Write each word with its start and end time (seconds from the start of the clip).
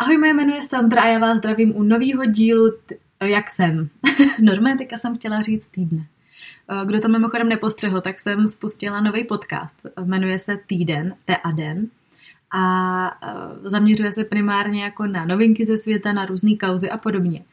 Ahoj, 0.00 0.18
moje 0.18 0.34
jméno 0.34 0.54
je 0.54 0.62
Sandra 0.62 1.02
a 1.02 1.06
já 1.06 1.18
vás 1.18 1.38
zdravím 1.38 1.76
u 1.76 1.82
nového 1.82 2.24
dílu 2.24 2.70
t- 2.86 2.94
Jak 3.26 3.50
jsem. 3.50 3.88
Normálně 4.40 4.78
teďka 4.78 4.98
jsem 4.98 5.16
chtěla 5.16 5.42
říct 5.42 5.66
týdne. 5.66 6.06
Eh, 6.70 6.86
kdo 6.86 7.00
to 7.00 7.08
mimochodem 7.08 7.48
nepostřehl, 7.48 8.00
tak 8.00 8.20
jsem 8.20 8.48
spustila 8.48 9.00
nový 9.00 9.24
podcast. 9.24 9.76
Jmenuje 10.04 10.38
se 10.38 10.58
Týden, 10.66 11.14
T 11.24 11.36
a 11.36 11.50
den. 11.50 11.86
A 12.50 13.06
eh, 13.08 13.68
zaměřuje 13.68 14.12
se 14.12 14.24
primárně 14.24 14.82
jako 14.82 15.06
na 15.06 15.24
novinky 15.24 15.66
ze 15.66 15.76
světa, 15.76 16.12
na 16.12 16.26
různé 16.26 16.56
kauzy 16.56 16.90
a 16.90 16.96
podobně. 16.98 17.44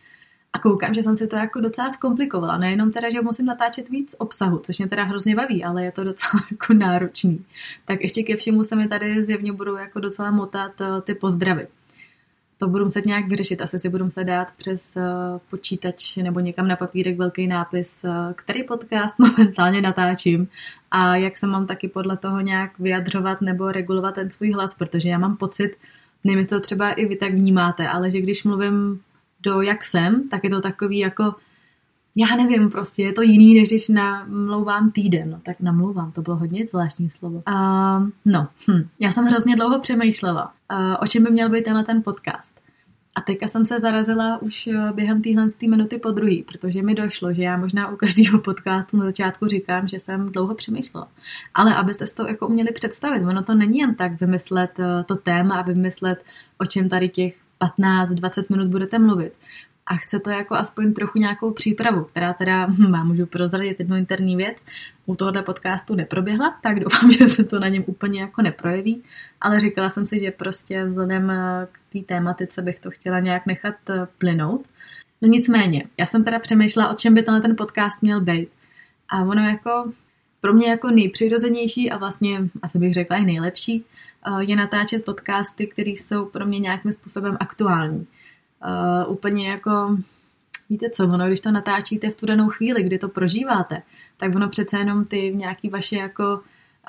A 0.53 0.59
koukám, 0.59 0.93
že 0.93 1.03
jsem 1.03 1.15
si 1.15 1.27
to 1.27 1.35
jako 1.35 1.59
docela 1.59 1.89
zkomplikovala. 1.89 2.57
Nejenom 2.57 2.91
teda, 2.91 3.09
že 3.09 3.21
musím 3.21 3.45
natáčet 3.45 3.89
víc 3.89 4.15
obsahu, 4.17 4.59
což 4.59 4.77
mě 4.77 4.87
teda 4.87 5.03
hrozně 5.03 5.35
baví, 5.35 5.63
ale 5.63 5.83
je 5.83 5.91
to 5.91 6.03
docela 6.03 6.43
jako 6.51 6.73
náročný. 6.73 7.45
Tak 7.85 8.01
ještě 8.01 8.23
ke 8.23 8.35
všemu 8.35 8.63
se 8.63 8.75
mi 8.75 8.87
tady 8.87 9.23
zjevně 9.23 9.51
budou 9.51 9.75
jako 9.75 9.99
docela 9.99 10.31
motat 10.31 10.81
eh, 10.81 11.01
ty 11.01 11.15
pozdravy 11.15 11.67
to 12.57 12.67
budu 12.67 12.85
muset 12.85 13.05
nějak 13.05 13.27
vyřešit. 13.27 13.61
Asi 13.61 13.79
si 13.79 13.89
budu 13.89 14.03
muset 14.03 14.23
dát 14.23 14.47
přes 14.57 14.95
uh, 14.95 15.03
počítač 15.49 16.15
nebo 16.15 16.39
někam 16.39 16.67
na 16.67 16.75
papírek 16.75 17.17
velký 17.17 17.47
nápis, 17.47 18.03
uh, 18.03 18.33
který 18.35 18.63
podcast 18.63 19.19
momentálně 19.19 19.81
natáčím 19.81 20.47
a 20.91 21.15
jak 21.15 21.37
se 21.37 21.47
mám 21.47 21.67
taky 21.67 21.87
podle 21.87 22.17
toho 22.17 22.41
nějak 22.41 22.79
vyjadřovat 22.79 23.41
nebo 23.41 23.71
regulovat 23.71 24.15
ten 24.15 24.29
svůj 24.29 24.51
hlas, 24.51 24.73
protože 24.73 25.09
já 25.09 25.17
mám 25.17 25.37
pocit, 25.37 25.77
nevím, 26.23 26.45
to 26.45 26.59
třeba 26.59 26.91
i 26.91 27.05
vy 27.05 27.15
tak 27.15 27.33
vnímáte, 27.33 27.87
ale 27.87 28.11
že 28.11 28.21
když 28.21 28.43
mluvím 28.43 29.01
do 29.43 29.61
jak 29.61 29.85
jsem, 29.85 30.29
tak 30.29 30.43
je 30.43 30.49
to 30.49 30.61
takový 30.61 30.97
jako 30.97 31.35
já 32.17 32.35
nevím, 32.35 32.69
prostě 32.69 33.03
je 33.03 33.13
to 33.13 33.21
jiný, 33.21 33.59
než 33.59 33.69
když 33.69 33.89
namlouvám 33.89 34.91
týden. 34.91 35.29
No, 35.29 35.39
tak 35.45 35.59
namlouvám, 35.59 36.11
to 36.11 36.21
bylo 36.21 36.35
hodně 36.35 36.67
zvláštní 36.67 37.09
slovo. 37.09 37.43
Uh, 37.47 38.09
no, 38.25 38.47
hm. 38.71 38.87
já 38.99 39.11
jsem 39.11 39.25
hrozně 39.25 39.55
dlouho 39.55 39.79
přemýšlela, 39.79 40.51
uh, 40.71 40.95
o 40.99 41.07
čem 41.07 41.23
by 41.23 41.31
měl 41.31 41.49
být 41.49 41.63
tenhle 41.63 41.83
ten 41.83 42.03
podcast. 42.03 42.57
A 43.17 43.21
teďka 43.21 43.47
jsem 43.47 43.65
se 43.65 43.79
zarazila 43.79 44.41
už 44.41 44.67
eh, 44.67 44.91
během 44.93 45.21
téhle 45.21 45.47
minuty 45.67 45.97
po 45.97 46.11
druhý, 46.11 46.43
protože 46.43 46.81
mi 46.81 46.95
došlo, 46.95 47.33
že 47.33 47.43
já 47.43 47.57
možná 47.57 47.91
u 47.91 47.95
každého 47.95 48.39
podcastu 48.39 48.97
na 48.97 49.05
začátku 49.05 49.47
říkám, 49.47 49.87
že 49.87 49.99
jsem 49.99 50.31
dlouho 50.31 50.55
přemýšlela. 50.55 51.07
Ale 51.53 51.75
abyste 51.75 52.07
si 52.07 52.15
to 52.15 52.27
jako 52.27 52.47
uměli 52.47 52.71
představit, 52.71 53.25
ono 53.25 53.43
to 53.43 53.55
není 53.55 53.77
jen 53.77 53.95
tak 53.95 54.19
vymyslet 54.21 54.79
eh, 54.79 55.03
to 55.03 55.15
téma 55.15 55.55
a 55.55 55.61
vymyslet, 55.61 56.23
o 56.57 56.65
čem 56.65 56.89
tady 56.89 57.09
těch 57.09 57.35
15-20 57.79 58.43
minut 58.49 58.67
budete 58.67 58.99
mluvit 58.99 59.33
a 59.87 59.95
chce 59.95 60.19
to 60.19 60.29
jako 60.29 60.55
aspoň 60.55 60.93
trochu 60.93 61.19
nějakou 61.19 61.51
přípravu, 61.51 62.03
která 62.03 62.33
teda, 62.33 62.65
hm, 62.65 62.91
vám 62.91 63.07
můžu 63.07 63.25
prozradit 63.25 63.79
jednu 63.79 63.95
interní 63.95 64.35
věc, 64.35 64.57
u 65.05 65.15
tohohle 65.15 65.43
podcastu 65.43 65.95
neproběhla, 65.95 66.59
tak 66.63 66.79
doufám, 66.79 67.11
že 67.19 67.29
se 67.29 67.43
to 67.43 67.59
na 67.59 67.67
něm 67.67 67.83
úplně 67.87 68.21
jako 68.21 68.41
neprojeví, 68.41 69.03
ale 69.41 69.59
říkala 69.59 69.89
jsem 69.89 70.07
si, 70.07 70.19
že 70.19 70.31
prostě 70.31 70.85
vzhledem 70.85 71.31
eh, 71.31 71.67
k 71.71 71.93
té 71.93 71.99
tématice 71.99 72.61
bych 72.61 72.79
to 72.79 72.91
chtěla 72.91 73.19
nějak 73.19 73.45
nechat 73.45 73.75
eh, 73.89 74.07
plynout. 74.17 74.65
No 75.21 75.27
nicméně, 75.27 75.83
já 75.97 76.05
jsem 76.05 76.23
teda 76.23 76.39
přemýšlela, 76.39 76.89
o 76.89 76.95
čem 76.95 77.13
by 77.13 77.23
tenhle 77.23 77.41
ten 77.41 77.55
podcast 77.55 78.01
měl 78.01 78.21
být. 78.21 78.49
A 79.09 79.21
ono 79.21 79.41
jako 79.41 79.91
pro 80.41 80.53
mě 80.53 80.69
jako 80.69 80.91
nejpřirozenější 80.91 81.91
a 81.91 81.97
vlastně 81.97 82.49
asi 82.61 82.79
bych 82.79 82.93
řekla 82.93 83.17
i 83.17 83.25
nejlepší 83.25 83.85
eh, 84.27 84.43
je 84.43 84.55
natáčet 84.55 85.05
podcasty, 85.05 85.67
které 85.67 85.89
jsou 85.91 86.25
pro 86.25 86.45
mě 86.45 86.59
nějakým 86.59 86.91
způsobem 86.91 87.37
aktuální 87.39 88.07
uh, 88.65 89.13
úplně 89.13 89.49
jako, 89.49 89.97
víte 90.69 90.89
co, 90.89 91.03
ono, 91.03 91.27
když 91.27 91.39
to 91.39 91.51
natáčíte 91.51 92.09
v 92.09 92.15
tu 92.15 92.25
danou 92.25 92.47
chvíli, 92.47 92.83
kdy 92.83 92.97
to 92.97 93.09
prožíváte, 93.09 93.81
tak 94.17 94.35
ono 94.35 94.49
přece 94.49 94.77
jenom 94.77 95.05
ty 95.05 95.31
nějaký 95.35 95.69
vaše 95.69 95.95
jako 95.95 96.39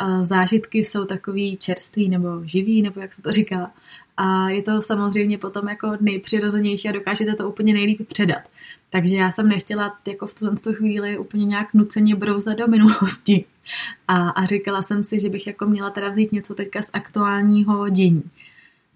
uh, 0.01 0.23
zážitky 0.23 0.79
jsou 0.79 1.05
takový 1.05 1.57
čerstvý 1.57 2.09
nebo 2.09 2.29
živý, 2.45 2.83
nebo 2.83 3.01
jak 3.01 3.13
se 3.13 3.23
to 3.23 3.33
říká. 3.33 3.71
A 4.17 4.49
je 4.49 4.63
to 4.63 4.83
samozřejmě 4.83 5.39
potom 5.39 5.69
jako 5.69 5.97
nejpřirozenější 6.01 6.89
a 6.89 6.93
dokážete 6.93 7.35
to 7.35 7.49
úplně 7.49 7.73
nejlíp 7.73 8.09
předat. 8.09 8.43
Takže 8.91 9.17
já 9.17 9.31
jsem 9.31 9.49
nechtěla 9.49 9.99
jako 10.09 10.27
v 10.27 10.35
tuhle 10.35 10.57
chvíli 10.73 11.19
úplně 11.19 11.45
nějak 11.45 11.75
nuceně 11.75 12.17
brouzat 12.17 12.59
do 12.59 12.67
minulosti. 12.67 13.45
A, 14.09 14.29
a 14.29 14.45
říkala 14.45 14.83
jsem 14.83 15.05
si, 15.05 15.21
že 15.21 15.29
bych 15.29 15.47
jako 15.47 15.67
měla 15.67 15.91
teda 15.91 16.09
vzít 16.09 16.33
něco 16.33 16.55
teďka 16.55 16.83
z 16.83 16.91
aktuálního 16.93 17.89
dění. 17.89 18.23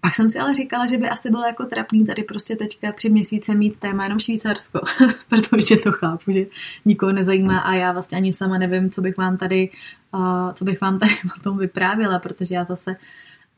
Pak 0.03 0.15
jsem 0.15 0.29
si 0.29 0.39
ale 0.39 0.53
říkala, 0.53 0.85
že 0.85 0.97
by 0.97 1.09
asi 1.09 1.29
bylo 1.29 1.43
jako 1.43 1.65
trapný 1.65 2.05
tady 2.05 2.23
prostě 2.23 2.55
teďka 2.55 2.91
tři 2.91 3.09
měsíce 3.09 3.55
mít 3.55 3.79
téma 3.79 4.03
jenom 4.03 4.19
Švýcarsko, 4.19 4.79
protože 5.29 5.77
to 5.77 5.91
chápu, 5.91 6.31
že 6.31 6.45
nikoho 6.85 7.11
nezajímá 7.11 7.59
a 7.59 7.73
já 7.73 7.91
vlastně 7.91 8.17
ani 8.17 8.33
sama 8.33 8.57
nevím, 8.57 8.91
co 8.91 9.01
bych 9.01 9.17
vám 9.17 9.37
tady, 9.37 9.69
uh, 10.13 10.53
co 10.53 10.65
bych 10.65 10.81
vám 10.81 10.99
tady 10.99 11.11
o 11.37 11.43
tom 11.43 11.57
vyprávěla, 11.57 12.19
protože 12.19 12.55
já 12.55 12.63
zase 12.63 12.95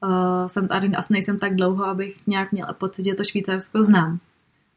uh, 0.04 0.48
jsem 0.48 0.68
tady 0.68 0.88
asi 0.88 1.14
nejsem 1.14 1.40
tak 1.40 1.56
dlouho, 1.56 1.86
abych 1.86 2.28
nějak 2.28 2.52
měla 2.52 2.74
pocit, 2.74 3.06
že 3.06 3.14
to 3.14 3.24
Švýcarsko 3.24 3.82
znám. 3.82 4.20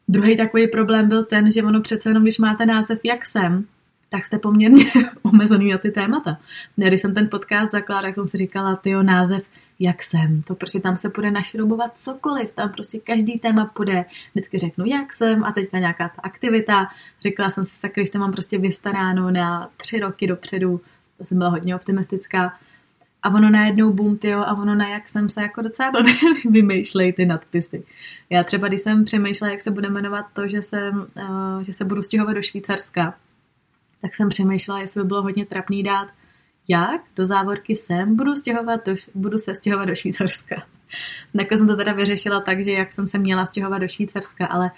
Druhý 0.09 0.37
takový 0.37 0.69
problém 0.69 1.09
byl 1.09 1.25
ten, 1.25 1.53
že 1.53 1.63
ono 1.63 1.81
přece 1.81 2.11
jenom, 2.11 2.23
když 2.23 2.39
máte 2.39 2.67
název 2.67 3.01
Jak 3.05 3.27
jsem, 3.27 3.65
tak 4.11 4.25
jste 4.25 4.39
poměrně 4.39 4.85
omezený 5.23 5.71
na 5.71 5.79
ty 5.79 5.91
témata. 5.91 6.39
Když 6.77 7.01
jsem 7.01 7.15
ten 7.15 7.29
podcast 7.29 7.73
zakládala, 7.73 8.09
tak 8.09 8.15
jsem 8.15 8.29
si 8.29 8.37
říkala, 8.37 8.77
ty 8.77 8.95
název 9.03 9.43
jak 9.79 10.03
jsem. 10.03 10.43
To 10.43 10.55
prostě 10.55 10.81
tam 10.81 10.97
se 10.97 11.09
bude 11.09 11.31
našroubovat 11.31 11.99
cokoliv, 11.99 12.53
tam 12.53 12.73
prostě 12.73 12.99
každý 12.99 13.39
téma 13.39 13.65
půjde. 13.65 14.05
Vždycky 14.35 14.59
řeknu, 14.59 14.85
jak 14.87 15.13
jsem 15.13 15.45
a 15.45 15.53
teďka 15.53 15.79
nějaká 15.79 16.09
ta 16.09 16.23
aktivita. 16.23 16.87
Řekla 17.21 17.51
jsem 17.51 17.67
si, 17.67 17.77
sakry, 17.77 18.07
že 18.07 18.13
to 18.13 18.19
mám 18.19 18.33
prostě 18.33 18.59
vystaráno 18.59 19.31
na 19.31 19.71
tři 19.77 20.01
roky 20.01 20.27
dopředu. 20.27 20.81
To 21.19 21.25
jsem 21.25 21.39
byla 21.39 21.51
hodně 21.51 21.77
optimistická. 21.77 22.59
A 23.23 23.29
ono 23.29 23.51
najednou 23.51 23.93
boom, 23.93 24.19
tyjo, 24.19 24.41
a 24.41 24.53
ono 24.55 24.75
na 24.75 24.89
jak 24.89 25.09
jsem 25.09 25.29
se 25.29 25.43
jako 25.43 25.63
docela 25.63 25.91
blbě 25.91 26.15
vymýšlej 26.51 27.13
ty 27.13 27.27
nadpisy. 27.27 27.85
Já 28.31 28.45
třeba, 28.45 28.69
když 28.69 28.81
jsem 28.81 29.05
přemýšlela, 29.05 29.53
jak 29.53 29.63
se 29.63 29.71
bude 29.71 29.91
jmenovat 29.91 30.27
to, 30.33 30.49
že, 30.49 30.63
jsem, 30.63 31.07
uh, 31.17 31.63
že 31.63 31.73
se 31.73 31.85
budu 31.85 32.03
stěhovat 32.03 32.35
do 32.35 32.43
Švýcarska, 32.43 33.15
tak 34.03 34.15
jsem 34.15 34.29
přemýšlela, 34.29 34.81
jestli 34.81 35.03
by 35.03 35.07
bylo 35.07 35.23
hodně 35.23 35.47
trapný 35.47 35.83
dát 35.83 36.09
jak 36.69 37.01
do 37.17 37.27
závorky 37.27 37.77
sem 37.77 38.17
budu, 38.17 38.37
stěhovat 38.37 38.87
do, 38.87 38.95
budu 39.15 39.39
se 39.39 39.55
stěhovat 39.55 39.89
do 39.89 39.95
Švýcarska. 39.95 40.63
Nakonec 41.35 41.59
jsem 41.59 41.69
to 41.69 41.77
teda 41.77 41.93
vyřešila 41.93 42.41
tak, 42.41 42.65
že 42.65 42.71
jak 42.71 42.93
jsem 42.93 43.09
se 43.09 43.19
měla 43.19 43.47
stěhovat 43.47 43.81
do 43.81 43.89
Švýcarska, 43.89 44.47
ale 44.47 44.71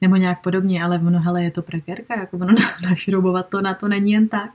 nebo 0.00 0.16
nějak 0.16 0.42
podobně, 0.42 0.84
ale 0.84 0.98
ono, 1.06 1.20
hele, 1.20 1.44
je 1.44 1.50
to 1.50 1.62
prekerka, 1.62 2.20
jako 2.20 2.36
ono 2.36 2.54
našroubovat 2.82 3.48
to 3.48 3.60
na 3.60 3.74
to 3.74 3.88
není 3.88 4.12
jen 4.12 4.28
tak. 4.28 4.50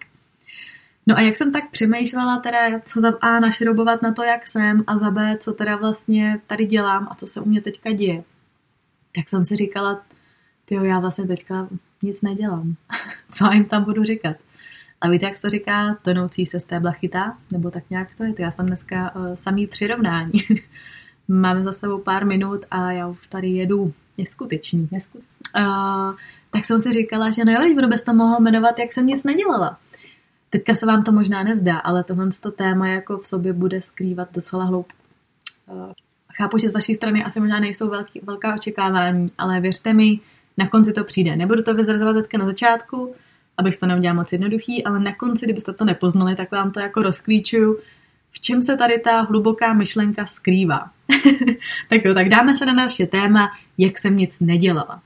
No 1.08 1.18
a 1.18 1.22
jak 1.22 1.36
jsem 1.36 1.52
tak 1.52 1.70
přemýšlela 1.72 2.40
teda, 2.40 2.80
co 2.80 3.00
za 3.00 3.12
A 3.22 3.40
našroubovat 3.40 4.02
na 4.02 4.14
to, 4.14 4.24
jak 4.24 4.48
jsem 4.48 4.84
a 4.88 4.98
za 4.98 5.12
B, 5.12 5.38
co 5.38 5.54
teda 5.54 5.76
vlastně 5.76 6.40
tady 6.48 6.66
dělám 6.66 7.08
a 7.12 7.16
co 7.16 7.28
se 7.28 7.42
u 7.42 7.50
mě 7.50 7.62
teďka 7.62 7.92
děje, 7.92 8.24
tak 9.16 9.30
jsem 9.30 9.46
si 9.46 9.56
říkala, 9.56 10.02
tyjo, 10.66 10.84
já 10.84 11.00
vlastně 11.00 11.28
teďka 11.28 11.68
nic 12.04 12.22
nedělám. 12.22 12.75
co 13.31 13.52
jim 13.52 13.66
tam 13.66 13.84
budu 13.84 14.04
říkat? 14.04 14.36
A 15.01 15.10
víte, 15.10 15.25
jak 15.25 15.36
se 15.36 15.42
to 15.42 15.50
říká, 15.50 15.98
tonoucí 16.01 16.46
se 16.46 16.60
z 16.60 16.63
té 16.63 16.81
chytá? 16.92 17.38
Nebo 17.51 17.72
tak 17.72 17.84
nějak 17.90 18.16
to 18.18 18.24
je. 18.24 18.34
To 18.34 18.42
já 18.42 18.51
jsem 18.51 18.66
dneska 18.66 19.16
uh, 19.16 19.34
samý 19.34 19.68
přirovnání. 19.68 20.31
Máme 21.28 21.63
za 21.63 21.74
sebou 21.74 22.00
pár 22.00 22.25
minut 22.25 22.66
a 22.72 22.92
já 22.92 23.07
už 23.07 23.28
tady 23.28 23.48
jedu 23.48 23.94
neskutečný. 24.18 24.90
neskutečný. 24.92 25.30
Uh, 25.60 26.16
tak 26.51 26.66
jsem 26.66 26.80
si 26.81 26.92
říkala, 26.92 27.31
že 27.31 27.46
no 27.46 27.51
jo, 27.51 27.74
kdo 27.75 27.88
bys 27.88 28.04
to 28.04 28.13
mohl 28.13 28.40
jmenovat, 28.40 28.80
jak 28.80 28.94
jsem 28.94 29.06
nic 29.06 29.24
nedělala. 29.24 29.78
Teďka 30.50 30.75
se 30.75 30.86
vám 30.86 31.04
to 31.04 31.12
možná 31.12 31.44
nezdá, 31.44 31.78
ale 31.78 32.04
tohle 32.04 32.30
to 32.40 32.51
téma 32.51 32.88
jako 32.88 33.18
v 33.18 33.28
sobě 33.28 33.54
bude 33.54 33.81
skrývat 33.81 34.28
docela 34.34 34.63
hloubku. 34.63 34.98
Uh, 35.68 35.92
chápu, 36.34 36.57
že 36.57 36.69
z 36.69 36.74
vaší 36.74 36.94
strany 36.94 37.24
asi 37.24 37.40
možná 37.40 37.60
nejsou 37.60 37.90
velký, 37.90 38.19
velká 38.24 38.56
očekávání, 38.56 39.28
ale 39.38 39.62
věřte 39.62 39.94
mi, 39.94 40.19
na 40.57 40.68
konci 40.68 40.94
to 40.94 41.04
přijde. 41.04 41.36
Nebudu 41.36 41.63
to 41.63 41.74
vyzrazovat 41.74 42.16
teďka 42.16 42.38
na 42.38 42.46
začátku, 42.46 43.16
abych 43.60 43.78
to 43.78 43.86
neudělal 43.86 44.16
moc 44.16 44.32
jednoduchý, 44.32 44.84
ale 44.84 45.00
na 45.00 45.16
konci, 45.16 45.46
kdybyste 45.46 45.74
to 45.74 45.86
nepoznali, 45.86 46.36
tak 46.36 46.52
vám 46.52 46.72
to 46.72 46.80
jako 46.80 47.02
rozklíčuju, 47.02 47.78
v 48.32 48.40
čem 48.40 48.62
se 48.62 48.78
tady 48.78 49.00
ta 49.00 49.22
hluboká 49.22 49.74
myšlenka 49.74 50.26
skrývá. 50.26 50.92
tak 51.90 52.06
jo, 52.06 52.14
tak 52.14 52.30
dáme 52.30 52.56
se 52.56 52.66
na 52.66 52.74
naše 52.74 53.06
téma, 53.06 53.50
jak 53.78 53.98
jsem 53.98 54.16
nic 54.16 54.42
nedělala. 54.42 55.02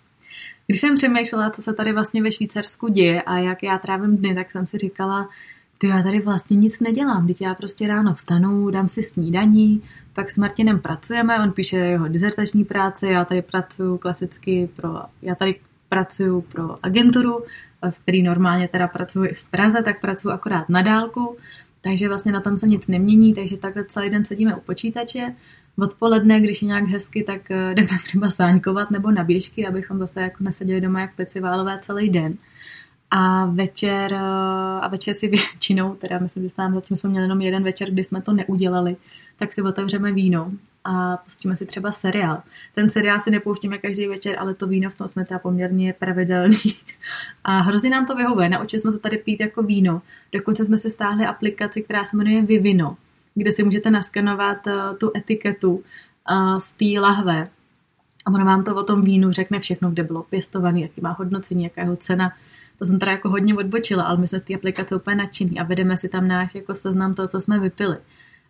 Když 0.67 0.81
jsem 0.81 0.95
přemýšlela, 0.95 1.49
co 1.49 1.61
se 1.61 1.73
tady 1.73 1.93
vlastně 1.93 2.23
ve 2.23 2.31
Švýcarsku 2.31 2.87
děje 2.87 3.21
a 3.21 3.37
jak 3.37 3.63
já 3.63 3.77
trávím 3.77 4.17
dny, 4.17 4.35
tak 4.35 4.51
jsem 4.51 4.67
si 4.67 4.77
říkala, 4.77 5.29
ty 5.77 5.87
já 5.87 6.03
tady 6.03 6.19
vlastně 6.19 6.57
nic 6.57 6.79
nedělám, 6.79 7.27
teď 7.27 7.41
já 7.41 7.53
prostě 7.53 7.87
ráno 7.87 8.13
vstanu, 8.13 8.69
dám 8.69 8.87
si 8.87 9.03
snídaní, 9.03 9.81
pak 10.13 10.31
s 10.31 10.37
Martinem 10.37 10.79
pracujeme, 10.79 11.39
on 11.39 11.51
píše 11.51 11.77
jeho 11.77 12.07
dizertační 12.07 12.63
práci, 12.63 13.07
já 13.07 13.25
tady 13.25 13.41
pracuji 13.41 13.97
klasicky 13.97 14.69
pro, 14.75 15.01
já 15.21 15.35
tady 15.35 15.55
pracuji 15.93 16.41
pro 16.41 16.85
agenturu, 16.85 17.43
v 17.89 17.99
který 17.99 18.23
normálně 18.23 18.67
teda 18.67 18.87
pracuji 18.87 19.33
v 19.33 19.45
Praze, 19.45 19.83
tak 19.83 20.01
pracuji 20.01 20.29
akorát 20.29 20.69
na 20.69 20.81
dálku, 20.81 21.37
takže 21.81 22.07
vlastně 22.07 22.31
na 22.31 22.41
tom 22.41 22.57
se 22.57 22.67
nic 22.67 22.87
nemění, 22.87 23.33
takže 23.33 23.57
takhle 23.57 23.85
celý 23.85 24.09
den 24.09 24.25
sedíme 24.25 24.55
u 24.55 24.61
počítače. 24.61 25.35
Odpoledne, 25.77 26.39
když 26.39 26.61
je 26.61 26.67
nějak 26.67 26.85
hezky, 26.85 27.23
tak 27.23 27.51
eh, 27.51 27.73
jdeme 27.75 27.89
třeba 28.03 28.29
sáňkovat 28.29 28.91
nebo 28.91 29.11
na 29.11 29.23
běžky, 29.23 29.67
abychom 29.67 29.99
zase 29.99 30.21
jako 30.21 30.43
neseděli 30.43 30.81
doma 30.81 31.01
jak 31.01 31.15
peciválové 31.15 31.79
celý 31.81 32.09
den. 32.09 32.33
A 33.11 33.45
večer, 33.45 34.13
eh, 34.13 34.17
a 34.81 34.87
večer 34.87 35.13
si 35.13 35.27
většinou, 35.37 35.95
teda 35.95 36.19
myslím, 36.19 36.43
že 36.43 36.49
sám 36.49 36.73
zatím 36.73 36.97
jsme 36.97 37.09
měli 37.09 37.25
jenom 37.25 37.41
jeden 37.41 37.63
večer, 37.63 37.91
kdy 37.91 38.03
jsme 38.03 38.21
to 38.21 38.33
neudělali, 38.33 38.95
tak 39.39 39.53
si 39.53 39.61
otevřeme 39.61 40.11
víno 40.11 40.51
a 40.83 41.17
pustíme 41.17 41.55
si 41.55 41.65
třeba 41.65 41.91
seriál. 41.91 42.43
Ten 42.75 42.89
seriál 42.89 43.19
si 43.19 43.31
nepouštíme 43.31 43.77
každý 43.77 44.07
večer, 44.07 44.39
ale 44.39 44.53
to 44.53 44.67
víno 44.67 44.89
v 44.89 44.95
tom 44.95 45.07
jsme 45.07 45.25
teda 45.25 45.39
poměrně 45.39 45.93
pravidelný. 45.93 46.57
A 47.43 47.59
hrozně 47.59 47.89
nám 47.89 48.05
to 48.05 48.15
vyhovuje. 48.15 48.49
Naučili 48.49 48.79
jsme 48.79 48.91
se 48.91 48.99
tady 48.99 49.17
pít 49.17 49.39
jako 49.39 49.63
víno. 49.63 50.01
Dokonce 50.31 50.65
jsme 50.65 50.77
si 50.77 50.91
stáhli 50.91 51.25
aplikaci, 51.25 51.81
která 51.81 52.05
se 52.05 52.17
jmenuje 52.17 52.41
Vivino, 52.41 52.97
kde 53.35 53.51
si 53.51 53.63
můžete 53.63 53.91
naskenovat 53.91 54.67
eh, 54.67 54.73
tu 54.97 55.11
etiketu 55.17 55.83
eh, 56.29 56.59
z 56.59 56.71
té 56.71 56.99
lahve. 57.01 57.47
A 58.25 58.31
ono 58.31 58.45
vám 58.45 58.63
to 58.63 58.75
o 58.75 58.83
tom 58.83 59.01
vínu 59.01 59.31
řekne 59.31 59.59
všechno, 59.59 59.91
kde 59.91 60.03
bylo 60.03 60.23
pěstovaný, 60.23 60.81
jaký 60.81 61.01
má 61.01 61.11
hodnocení, 61.11 61.63
jaká 61.63 61.81
jeho 61.81 61.95
cena. 61.95 62.33
To 62.79 62.85
jsem 62.85 62.99
teda 62.99 63.11
jako 63.11 63.29
hodně 63.29 63.55
odbočila, 63.55 64.03
ale 64.03 64.17
my 64.17 64.27
jsme 64.27 64.39
z 64.39 64.43
té 64.43 64.55
aplikace 64.55 64.95
úplně 64.95 65.15
nadšený 65.15 65.59
a 65.59 65.63
vedeme 65.63 65.97
si 65.97 66.09
tam 66.09 66.27
náš 66.27 66.55
jako 66.55 66.75
seznam 66.75 67.13
toho, 67.13 67.27
co 67.27 67.41
jsme 67.41 67.59
vypili. 67.59 67.97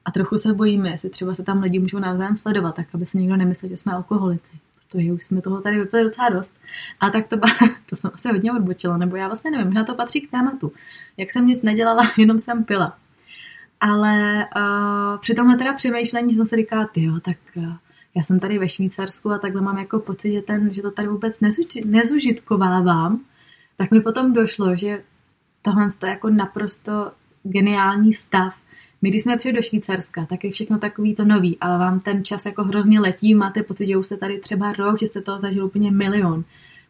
A 0.06 0.12
trochu 0.12 0.38
se 0.38 0.54
bojíme, 0.54 0.90
jestli 0.90 1.10
třeba 1.10 1.36
se 1.36 1.44
tam 1.44 1.62
lidi 1.62 1.80
můžou 1.80 2.00
navzájem 2.00 2.38
sledovat, 2.38 2.76
tak 2.76 2.88
aby 2.94 3.06
se 3.06 3.18
někdo 3.18 3.38
nemyslel, 3.38 3.70
že 3.70 3.78
jsme 3.78 3.94
alkoholici. 3.94 4.54
Protože 4.76 5.14
už 5.14 5.24
jsme 5.24 5.42
toho 5.42 5.62
tady 5.62 5.80
vypili 5.80 6.04
docela 6.04 6.30
dost. 6.30 6.52
A 7.00 7.10
tak 7.10 7.28
to, 7.28 7.38
to 7.90 7.96
jsem 7.96 8.12
asi 8.14 8.30
hodně 8.30 8.52
odbočila, 8.52 8.98
nebo 8.98 9.16
já 9.16 9.28
vlastně 9.28 9.52
nevím, 9.52 9.74
na 9.74 9.84
to 9.84 9.96
patří 9.96 10.22
k 10.22 10.32
tématu. 10.32 10.72
Jak 11.18 11.32
jsem 11.32 11.48
nic 11.48 11.62
nedělala, 11.62 12.04
jenom 12.18 12.40
jsem 12.40 12.64
pila. 12.64 12.98
Ale 13.80 14.46
uh, 14.56 15.20
při 15.20 15.36
tomhle 15.36 15.58
teda 15.58 15.74
přemýšlení 15.74 16.36
jsem 16.36 16.46
si 16.46 16.56
říkala, 16.56 16.90
jo, 16.96 17.20
tak 17.20 17.38
uh, 17.56 17.74
já 18.16 18.24
jsem 18.24 18.40
tady 18.40 18.60
ve 18.60 18.70
Švýcarsku 18.70 19.32
a 19.32 19.38
takhle 19.38 19.62
mám 19.62 19.78
jako 19.78 20.00
pocit, 20.00 20.34
že, 20.34 20.42
ten, 20.42 20.74
že 20.74 20.82
to 20.82 20.92
tady 20.92 21.08
vůbec 21.08 21.40
nezuži, 21.40 21.82
nezužitkovávám, 21.86 23.20
tak 23.78 23.92
mi 23.92 24.02
potom 24.02 24.34
došlo, 24.34 24.76
že 24.76 25.04
tohle 25.62 25.88
je 26.04 26.10
jako 26.10 26.30
naprosto 26.30 27.12
geniální 27.44 28.14
stav, 28.14 28.56
my, 29.04 29.10
když 29.10 29.22
jsme 29.22 29.38
přijeli 29.38 29.56
do 29.56 29.62
Švýcarska, 29.62 30.26
tak 30.26 30.44
je 30.44 30.52
všechno 30.52 30.78
takový 30.80 31.16
to 31.16 31.26
nový 31.26 31.58
a 31.62 31.78
vám 31.78 32.00
ten 32.00 32.24
čas 32.24 32.46
jako 32.46 32.64
hrozně 32.64 33.00
letí, 33.00 33.36
máte 33.36 33.64
pocit, 33.64 33.88
že 33.88 33.98
už 33.98 34.06
jste 34.06 34.18
tady 34.18 34.40
třeba 34.40 34.72
rok, 34.74 35.00
že 35.00 35.08
jste 35.08 35.22
toho 35.22 35.40
zažili 35.40 35.66
úplně 35.66 35.92
milion. 35.92 36.44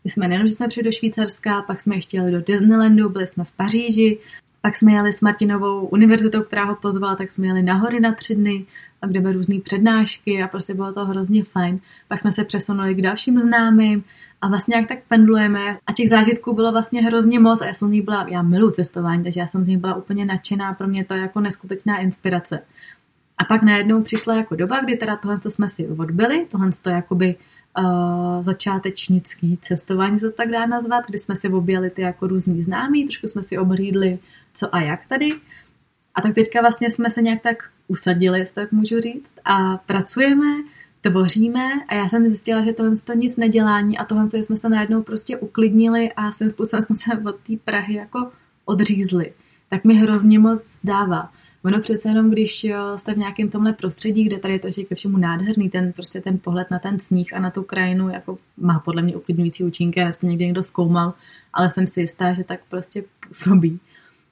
My 0.04 0.10
jsme 0.10 0.28
nejenom, 0.28 0.48
že 0.48 0.54
jsme 0.54 0.68
přijeli 0.68 0.86
do 0.86 0.92
Švýcarska, 0.92 1.62
pak 1.62 1.82
jsme 1.82 1.96
ještě 1.96 2.18
jeli 2.18 2.32
do 2.32 2.42
Disneylandu, 2.42 3.10
byli 3.10 3.28
jsme 3.28 3.44
v 3.44 3.52
Paříži, 3.52 4.18
pak 4.62 4.78
jsme 4.78 4.92
jeli 4.92 5.14
s 5.14 5.22
Martinovou 5.22 5.88
univerzitou, 5.88 6.42
která 6.42 6.66
ho 6.66 6.76
pozvala, 6.76 7.16
tak 7.16 7.32
jsme 7.32 7.48
jeli 7.48 7.64
na 7.64 7.74
hory 7.74 8.00
na 8.00 8.14
tři 8.14 8.36
dny, 8.36 8.66
a 9.02 9.08
kde 9.08 9.20
byly 9.20 9.34
různé 9.34 9.60
přednášky 9.60 10.44
a 10.44 10.48
prostě 10.48 10.74
bylo 10.74 10.94
to 10.94 11.06
hrozně 11.06 11.44
fajn. 11.44 11.80
Pak 12.08 12.20
jsme 12.20 12.32
se 12.32 12.44
přesunuli 12.44 12.96
k 12.96 13.02
dalším 13.02 13.40
známým 13.40 14.04
a 14.44 14.48
vlastně 14.48 14.76
jak 14.76 14.88
tak 14.88 15.00
pendlujeme 15.08 15.78
a 15.88 15.94
těch 15.94 16.10
zážitků 16.10 16.54
bylo 16.54 16.72
vlastně 16.72 17.02
hrozně 17.02 17.40
moc 17.40 17.62
a 17.62 17.66
já 17.66 17.74
jsem 17.74 17.88
z 17.88 17.92
nich 17.92 18.04
byla, 18.04 18.26
já 18.30 18.42
miluji 18.42 18.72
cestování, 18.72 19.24
takže 19.24 19.40
já 19.40 19.48
jsem 19.48 19.66
z 19.66 19.68
nich 19.68 19.78
byla 19.78 19.96
úplně 19.96 20.26
nadšená, 20.26 20.74
pro 20.74 20.88
mě 20.88 21.06
to 21.06 21.14
je 21.14 21.22
jako 21.22 21.40
neskutečná 21.40 21.98
inspirace. 21.98 22.60
A 23.38 23.44
pak 23.44 23.64
najednou 23.64 24.04
přišla 24.04 24.36
jako 24.36 24.56
doba, 24.56 24.80
kdy 24.80 24.98
teda 24.98 25.16
tohle 25.16 25.40
co 25.40 25.52
jsme 25.52 25.70
si 25.70 25.88
odbyli, 25.88 26.46
tohle 26.50 26.70
to 26.82 26.90
jakoby 26.90 27.36
uh, 27.78 28.44
začátečnický 28.44 29.58
cestování, 29.62 30.20
se 30.20 30.30
to 30.30 30.36
tak 30.36 30.50
dá 30.50 30.66
nazvat, 30.66 31.06
kdy 31.08 31.18
jsme 31.18 31.36
si 31.36 31.50
objeli 31.50 31.90
ty 31.90 32.02
jako 32.02 32.28
různý 32.28 32.64
známí, 32.64 33.06
trošku 33.06 33.28
jsme 33.28 33.44
si 33.44 33.58
obhlídli 33.58 34.20
co 34.56 34.76
a 34.76 34.82
jak 34.82 35.06
tady. 35.08 35.30
A 36.16 36.22
tak 36.22 36.36
teďka 36.36 36.62
vlastně 36.62 36.92
jsme 36.92 37.10
se 37.10 37.22
nějak 37.22 37.42
tak 37.42 37.64
usadili, 37.88 38.40
jestli 38.40 38.56
tak 38.56 38.72
můžu 38.72 39.00
říct, 39.00 39.32
a 39.46 39.78
pracujeme 39.78 40.48
tvoříme 41.04 41.70
a 41.88 41.96
já 41.96 42.10
jsem 42.10 42.28
zjistila, 42.28 42.66
že 42.66 42.74
tohle 42.74 42.92
to 43.04 43.14
nic 43.14 43.38
nedělání 43.38 43.98
a 43.98 44.06
tohle 44.06 44.28
jsme 44.34 44.58
se 44.58 44.70
najednou 44.70 45.04
prostě 45.04 45.38
uklidnili 45.38 46.12
a 46.12 46.32
svým 46.32 46.50
způsobem 46.50 46.82
jsme 46.82 46.96
se 46.96 47.30
od 47.30 47.36
té 47.36 47.54
Prahy 47.64 47.94
jako 47.94 48.32
odřízli. 48.66 49.34
Tak 49.70 49.84
mi 49.84 49.94
hrozně 49.94 50.40
moc 50.40 50.64
dává. 50.84 51.32
Ono 51.66 51.80
přece 51.80 52.10
jenom, 52.10 52.30
když 52.30 52.66
jste 52.96 53.14
v 53.14 53.18
nějakém 53.18 53.50
tomhle 53.50 53.74
prostředí, 53.74 54.24
kde 54.24 54.38
tady 54.38 54.54
je 54.54 54.60
to 54.60 54.68
ještě 54.68 54.84
ke 54.84 54.96
všemu 54.96 55.18
nádherný, 55.18 55.70
ten 55.70 55.94
prostě 55.94 56.22
ten 56.22 56.38
pohled 56.38 56.72
na 56.72 56.80
ten 56.80 57.00
sníh 57.00 57.34
a 57.34 57.40
na 57.40 57.52
tu 57.52 57.64
krajinu 57.64 58.10
jako 58.10 58.38
má 58.58 58.80
podle 58.80 59.02
mě 59.02 59.16
uklidňující 59.16 59.64
účinky, 59.64 60.02
a 60.02 60.12
to 60.20 60.26
někdy 60.28 60.46
někdo 60.46 60.64
zkoumal, 60.64 61.14
ale 61.54 61.70
jsem 61.70 61.88
si 61.88 62.02
jistá, 62.02 62.34
že 62.34 62.44
tak 62.44 62.60
prostě 62.70 63.04
působí. 63.28 63.80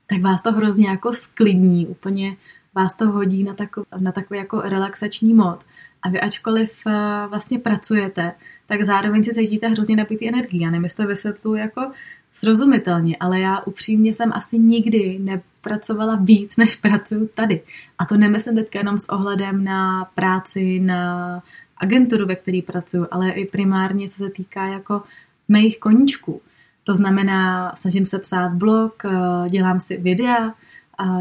Tak 0.08 0.22
vás 0.22 0.42
to 0.42 0.52
hrozně 0.52 0.90
jako 0.90 1.14
sklidní, 1.14 1.88
úplně 1.88 2.36
vás 2.76 2.96
to 2.96 3.08
hodí 3.08 3.44
na, 3.44 3.54
takový, 3.54 3.86
na 4.00 4.12
takový 4.12 4.38
jako 4.38 4.62
relaxační 4.62 5.34
mod. 5.34 5.64
A 6.02 6.10
vy 6.10 6.20
ačkoliv 6.20 6.72
eh, 6.88 6.92
vlastně 7.28 7.60
pracujete, 7.60 8.32
tak 8.68 8.86
zároveň 8.86 9.24
si 9.24 9.34
cítíte 9.34 9.68
hrozně 9.68 9.96
napitý 9.96 10.28
energii. 10.28 10.64
Já 10.64 10.70
nevím, 10.70 10.84
jestli 10.84 11.04
to 11.04 11.08
vysvětluji 11.08 11.60
jako 11.60 11.92
srozumitelně, 12.34 13.18
ale 13.20 13.40
já 13.40 13.60
upřímně 13.60 14.14
jsem 14.14 14.32
asi 14.34 14.60
nikdy 14.60 15.20
nepracovala 15.20 16.16
víc, 16.16 16.58
než 16.58 16.76
pracuju 16.76 17.30
tady. 17.34 17.62
A 18.00 18.06
to 18.06 18.18
nemyslím 18.18 18.56
teďka 18.56 18.80
jenom 18.80 19.00
s 19.00 19.10
ohledem 19.10 19.64
na 19.64 20.06
práci, 20.06 20.80
na 20.80 21.44
agenturu, 21.78 22.26
ve 22.26 22.36
které 22.36 22.60
pracuju, 22.66 23.08
ale 23.12 23.32
i 23.32 23.46
primárně, 23.46 24.10
co 24.10 24.18
se 24.18 24.30
týká 24.30 24.66
jako 24.66 25.04
mých 25.48 25.80
koníčků. 25.80 26.42
To 26.84 26.96
znamená, 26.96 27.74
snažím 27.76 28.06
se 28.06 28.20
psát 28.20 28.54
blog, 28.54 29.06
eh, 29.06 29.10
dělám 29.50 29.80
si 29.80 29.98
videa, 29.98 30.54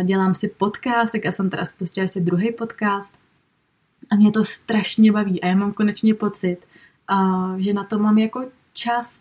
dělám 0.05 0.35
si 0.35 0.49
podcast, 0.49 1.13
tak 1.13 1.25
já 1.25 1.33
jsem 1.33 1.51
teda 1.51 1.65
spustila 1.65 2.03
ještě 2.03 2.21
druhý 2.21 2.53
podcast 2.53 3.13
a 4.11 4.17
mě 4.17 4.31
to 4.31 4.45
strašně 4.45 5.13
baví 5.13 5.41
a 5.41 5.47
já 5.47 5.55
mám 5.55 5.73
konečně 5.73 6.15
pocit, 6.15 6.57
že 7.59 7.73
na 7.73 7.85
to 7.85 7.99
mám 7.99 8.19
jako 8.19 8.45
čas. 8.73 9.21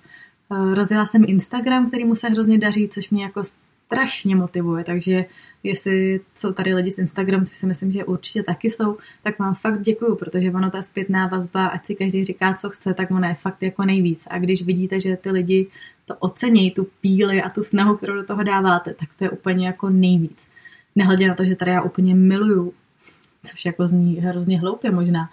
Rozjela 0.74 1.06
jsem 1.06 1.24
Instagram, 1.28 1.88
který 1.88 2.06
mu 2.06 2.16
se 2.16 2.30
hrozně 2.30 2.58
daří, 2.58 2.90
což 2.90 3.10
mě 3.10 3.24
jako 3.24 3.44
strašně 3.86 4.36
motivuje, 4.36 4.84
takže 4.84 5.26
jestli 5.64 6.22
jsou 6.36 6.54
tady 6.54 6.74
lidi 6.74 6.92
z 6.92 6.98
Instagram, 6.98 7.46
což 7.46 7.58
si 7.58 7.66
myslím, 7.66 7.92
že 7.92 8.06
určitě 8.06 8.44
taky 8.44 8.72
jsou, 8.72 8.98
tak 9.24 9.40
vám 9.40 9.56
fakt 9.56 9.81
děkuju, 9.81 10.16
protože 10.16 10.52
ono 10.52 10.72
ta 10.72 10.81
zpětná 10.81 11.28
vazba, 11.28 11.68
ať 11.68 11.86
si 11.86 11.96
každý 11.96 12.26
říká, 12.26 12.54
co 12.54 12.69
chce, 12.69 12.94
tak 12.94 13.12
ono 13.12 13.28
je 13.28 13.34
fakt 13.34 13.64
jako 13.64 13.86
nejvíc. 13.86 14.28
A 14.30 14.40
když 14.40 14.66
vidíte, 14.66 15.00
že 15.00 15.18
ty 15.18 15.31
lidi 15.31 15.68
to 16.06 16.16
ocení, 16.16 16.72
tu 16.72 16.88
píly 17.02 17.42
a 17.42 17.50
tu 17.50 17.64
snahu, 17.64 17.98
kterou 17.98 18.14
do 18.14 18.24
toho 18.24 18.44
dáváte, 18.44 18.94
tak 18.94 19.10
to 19.18 19.24
je 19.24 19.30
úplně 19.30 19.68
jako 19.68 19.90
nejvíc. 19.90 20.48
Nehledě 20.96 21.28
na 21.28 21.36
to, 21.36 21.44
že 21.44 21.56
tady 21.56 21.72
já 21.72 21.81
úplně 21.81 22.16
miluju 22.16 22.74
což 23.44 23.66
jako 23.66 23.88
zní 23.88 24.16
hrozně 24.16 24.60
hloupě 24.60 24.92
možná, 24.92 25.30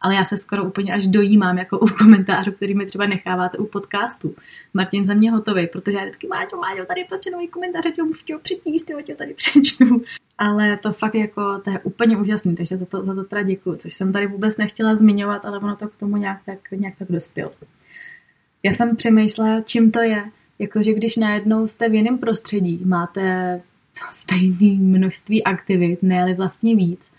ale 0.00 0.14
já 0.14 0.24
se 0.24 0.36
skoro 0.36 0.64
úplně 0.64 0.94
až 0.94 1.06
dojímám 1.06 1.58
jako 1.58 1.78
u 1.78 1.86
komentářů, 1.86 2.52
který 2.52 2.74
mi 2.74 2.86
třeba 2.86 3.06
necháváte 3.06 3.58
u 3.58 3.66
podcastu. 3.66 4.34
Martin 4.74 5.06
za 5.06 5.14
mě 5.14 5.30
hotový, 5.30 5.66
protože 5.66 5.96
já 5.96 6.02
vždycky 6.02 6.26
Máťo, 6.26 6.56
Máťo, 6.56 6.84
tady 6.84 7.04
prostě 7.04 7.30
nový 7.30 7.48
komentář, 7.48 7.84
já 7.98 8.04
můžu 8.04 8.18
chtěl 8.18 8.38
přečíst, 8.38 8.90
já 8.90 9.16
tady 9.16 9.34
přečtu. 9.34 10.02
Ale 10.38 10.76
to 10.76 10.92
fakt 10.92 11.14
jako, 11.14 11.58
to 11.64 11.70
je 11.70 11.78
úplně 11.78 12.16
úžasný, 12.16 12.56
takže 12.56 12.76
za 12.76 12.86
to, 12.86 13.04
za 13.04 13.14
to 13.14 13.24
teda 13.24 13.42
děkuju, 13.42 13.76
což 13.76 13.94
jsem 13.94 14.12
tady 14.12 14.26
vůbec 14.26 14.56
nechtěla 14.56 14.94
zmiňovat, 14.94 15.44
ale 15.44 15.58
ono 15.58 15.76
to 15.76 15.88
k 15.88 15.96
tomu 15.96 16.16
nějak 16.16 16.40
tak, 16.46 16.70
nějak 16.70 16.94
tak 16.98 17.08
dospělo. 17.10 17.52
Já 18.62 18.72
jsem 18.72 18.96
přemýšlela, 18.96 19.60
čím 19.60 19.90
to 19.90 20.00
je, 20.00 20.24
jakože 20.58 20.92
když 20.92 21.16
najednou 21.16 21.68
jste 21.68 21.88
v 21.88 21.94
jiném 21.94 22.18
prostředí, 22.18 22.82
máte 22.84 23.60
stejné 24.10 24.80
množství 24.80 25.44
aktivit, 25.44 26.02
ne 26.02 26.34
vlastně 26.34 26.76
víc, 26.76 27.10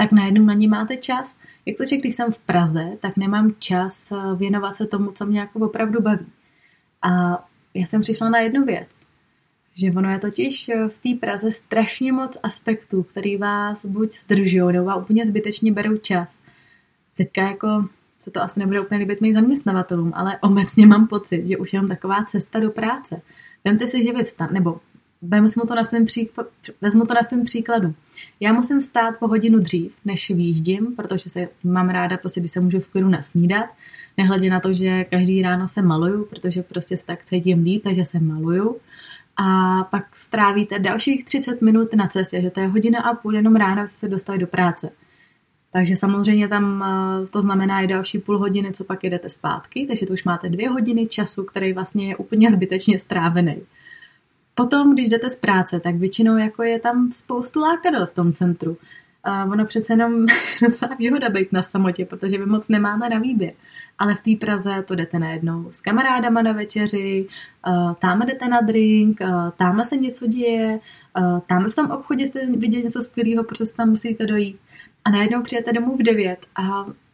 tak 0.00 0.12
najednou 0.12 0.44
na 0.44 0.54
ně 0.54 0.68
máte 0.68 0.96
čas. 0.96 1.36
Jak 1.66 1.76
to, 1.76 1.84
že 1.84 1.96
když 1.96 2.14
jsem 2.14 2.32
v 2.32 2.38
Praze, 2.38 2.88
tak 3.00 3.16
nemám 3.16 3.54
čas 3.58 4.12
eh, 4.12 4.16
věnovat 4.36 4.76
se 4.76 4.86
tomu, 4.86 5.12
co 5.12 5.26
mě 5.26 5.40
jako 5.40 5.58
opravdu 5.58 6.02
baví. 6.02 6.26
A 7.02 7.10
já 7.74 7.86
jsem 7.86 8.00
přišla 8.00 8.30
na 8.30 8.38
jednu 8.38 8.64
věc, 8.64 8.88
že 9.74 9.90
ono 9.90 10.10
je 10.10 10.18
totiž 10.18 10.68
eh, 10.68 10.88
v 10.88 10.98
té 11.02 11.26
Praze 11.26 11.52
strašně 11.52 12.12
moc 12.12 12.38
aspektů, 12.42 13.02
který 13.02 13.36
vás 13.36 13.86
buď 13.86 14.12
zdržují, 14.12 14.72
nebo 14.72 14.84
vám 14.84 15.02
úplně 15.02 15.26
zbytečně 15.26 15.72
berou 15.72 15.96
čas. 15.96 16.40
Teďka 17.16 17.42
jako 17.42 17.88
se 18.20 18.30
to 18.30 18.42
asi 18.42 18.60
nebude 18.60 18.80
úplně 18.80 18.98
líbit 19.00 19.20
mým 19.20 19.32
zaměstnavatelům, 19.32 20.12
ale 20.14 20.38
obecně 20.40 20.86
mám 20.86 21.06
pocit, 21.06 21.46
že 21.46 21.56
už 21.56 21.72
jenom 21.72 21.88
taková 21.88 22.24
cesta 22.24 22.60
do 22.60 22.70
práce. 22.70 23.22
Vemte 23.64 23.86
si, 23.86 24.02
že 24.02 24.12
vy 24.12 24.24
vstan, 24.24 24.48
nebo 24.52 24.80
vezmu 25.22 25.64
to 25.66 25.74
na 25.74 25.84
svém 25.84 26.06
vezmu 26.80 27.06
to 27.06 27.14
na 27.14 27.22
svém 27.22 27.44
příkladu. 27.44 27.94
Já 28.40 28.52
musím 28.52 28.80
stát 28.80 29.18
po 29.18 29.28
hodinu 29.28 29.58
dřív, 29.58 29.92
než 30.04 30.30
výjíždím, 30.30 30.96
protože 30.96 31.30
se 31.30 31.48
mám 31.64 31.88
ráda, 31.88 32.16
prostě, 32.16 32.40
když 32.40 32.52
se 32.52 32.60
můžu 32.60 32.80
v 32.80 32.88
klidu 32.88 33.08
nasnídat, 33.08 33.66
nehledě 34.18 34.50
na 34.50 34.60
to, 34.60 34.72
že 34.72 35.04
každý 35.04 35.42
ráno 35.42 35.68
se 35.68 35.82
maluju, 35.82 36.24
protože 36.24 36.62
prostě 36.62 36.96
se 36.96 37.06
tak 37.06 37.24
cítím 37.24 37.62
líp, 37.62 37.82
takže 37.84 38.04
se 38.04 38.20
maluju. 38.20 38.76
a 39.36 39.84
pak 39.84 40.16
strávíte 40.16 40.78
dalších 40.78 41.24
30 41.24 41.62
minut 41.62 41.94
na 41.94 42.08
cestě, 42.08 42.42
že 42.42 42.50
to 42.50 42.60
je 42.60 42.66
hodina 42.66 43.00
a 43.00 43.14
půl 43.14 43.34
jenom 43.34 43.56
ráno, 43.56 43.88
se 43.88 44.08
dostali 44.08 44.38
do 44.38 44.46
práce. 44.46 44.90
Takže 45.72 45.96
samozřejmě 45.96 46.48
tam 46.48 46.82
eh, 46.82 47.26
to 47.26 47.42
znamená 47.42 47.80
i 47.80 47.86
další 47.86 48.18
půl 48.18 48.38
hodiny, 48.38 48.72
co 48.72 48.84
pak 48.84 49.04
jedete 49.04 49.30
zpátky, 49.30 49.86
takže 49.88 50.06
to 50.06 50.12
už 50.12 50.24
máte 50.24 50.48
dvě 50.48 50.70
hodiny 50.70 51.06
času, 51.06 51.44
který 51.44 51.72
vlastně 51.72 52.08
je 52.08 52.16
úplně 52.16 52.50
zbytečně 52.50 52.98
strávený. 52.98 53.56
Potom, 54.54 54.92
když 54.92 55.08
jdete 55.08 55.30
z 55.30 55.36
práce, 55.36 55.80
tak 55.80 55.94
většinou 55.94 56.36
jako 56.36 56.62
je 56.62 56.80
tam 56.80 57.12
spoustu 57.12 57.60
lákadel 57.60 58.06
v 58.06 58.14
tom 58.14 58.32
centru. 58.32 58.76
A 59.24 59.44
ono 59.44 59.64
přece 59.64 59.92
jenom 59.92 60.26
docela 60.62 60.94
výhoda 60.94 61.28
být 61.28 61.52
na 61.52 61.62
samotě, 61.62 62.04
protože 62.04 62.38
vy 62.38 62.46
moc 62.46 62.68
nemáte 62.68 63.08
na 63.08 63.18
výběr. 63.18 63.52
Ale 63.98 64.14
v 64.14 64.20
té 64.20 64.46
Praze 64.46 64.84
to 64.86 64.94
jdete 64.94 65.18
najednou 65.18 65.68
s 65.70 65.80
kamarádama 65.80 66.42
na 66.42 66.52
večeři, 66.52 67.26
tam 67.98 68.22
jdete 68.22 68.48
na 68.48 68.60
drink, 68.60 69.20
tam 69.56 69.84
se 69.84 69.96
něco 69.96 70.26
děje, 70.26 70.80
tam 71.46 71.70
v 71.70 71.74
tom 71.74 71.90
obchodě 71.90 72.28
jste 72.28 72.46
viděli 72.46 72.84
něco 72.84 73.02
skvělého, 73.02 73.44
protože 73.44 73.64
tam 73.76 73.88
musíte 73.88 74.26
dojít. 74.26 74.58
A 75.04 75.10
najednou 75.10 75.42
přijete 75.42 75.72
domů 75.72 75.96
v 75.96 76.02
9 76.02 76.46
a 76.56 76.62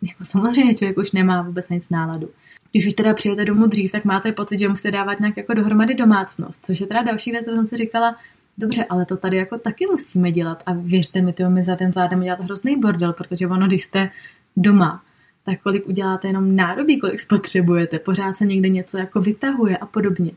jako 0.03 0.25
samozřejmě 0.25 0.75
člověk 0.75 0.99
už 0.99 1.13
nemá 1.13 1.43
vůbec 1.43 1.69
nic 1.69 1.91
náladu. 1.91 2.29
Když 2.77 2.87
už 2.87 2.93
teda 2.93 3.15
přijete 3.15 3.45
domů 3.45 3.67
dřív, 3.67 3.93
tak 3.93 4.05
máte 4.05 4.33
pocit, 4.33 4.59
že 4.59 4.69
musíte 4.69 4.91
dávat 4.91 5.21
nějak 5.21 5.37
jako 5.37 5.55
dohromady 5.55 5.95
domácnost, 5.95 6.67
což 6.67 6.81
je 6.81 6.87
teda 6.87 7.03
další 7.03 7.31
věc, 7.31 7.45
co 7.45 7.51
jsem 7.51 7.67
si 7.67 7.77
říkala, 7.77 8.17
dobře, 8.59 8.85
ale 8.85 9.07
to 9.07 9.17
tady 9.17 9.37
jako 9.37 9.59
taky 9.59 9.87
musíme 9.87 10.33
dělat 10.33 10.63
a 10.67 10.73
věřte 10.73 11.23
mi, 11.23 11.33
to 11.33 11.51
my 11.51 11.65
za 11.65 11.75
den 11.75 11.93
zvládneme 11.93 12.25
dělat 12.25 12.41
hrozný 12.41 12.81
bordel, 12.81 13.13
protože 13.13 13.47
ono, 13.47 13.67
když 13.67 13.83
jste 13.83 14.11
doma, 14.57 15.03
tak 15.45 15.61
kolik 15.63 15.89
uděláte 15.89 16.29
jenom 16.29 16.57
nádobí, 16.57 17.01
kolik 17.01 17.21
spotřebujete, 17.21 17.99
pořád 17.99 18.37
se 18.37 18.45
někde 18.45 18.69
něco 18.69 18.99
jako 18.99 19.21
vytahuje 19.21 19.77
a 19.77 19.87
podobně. 19.87 20.31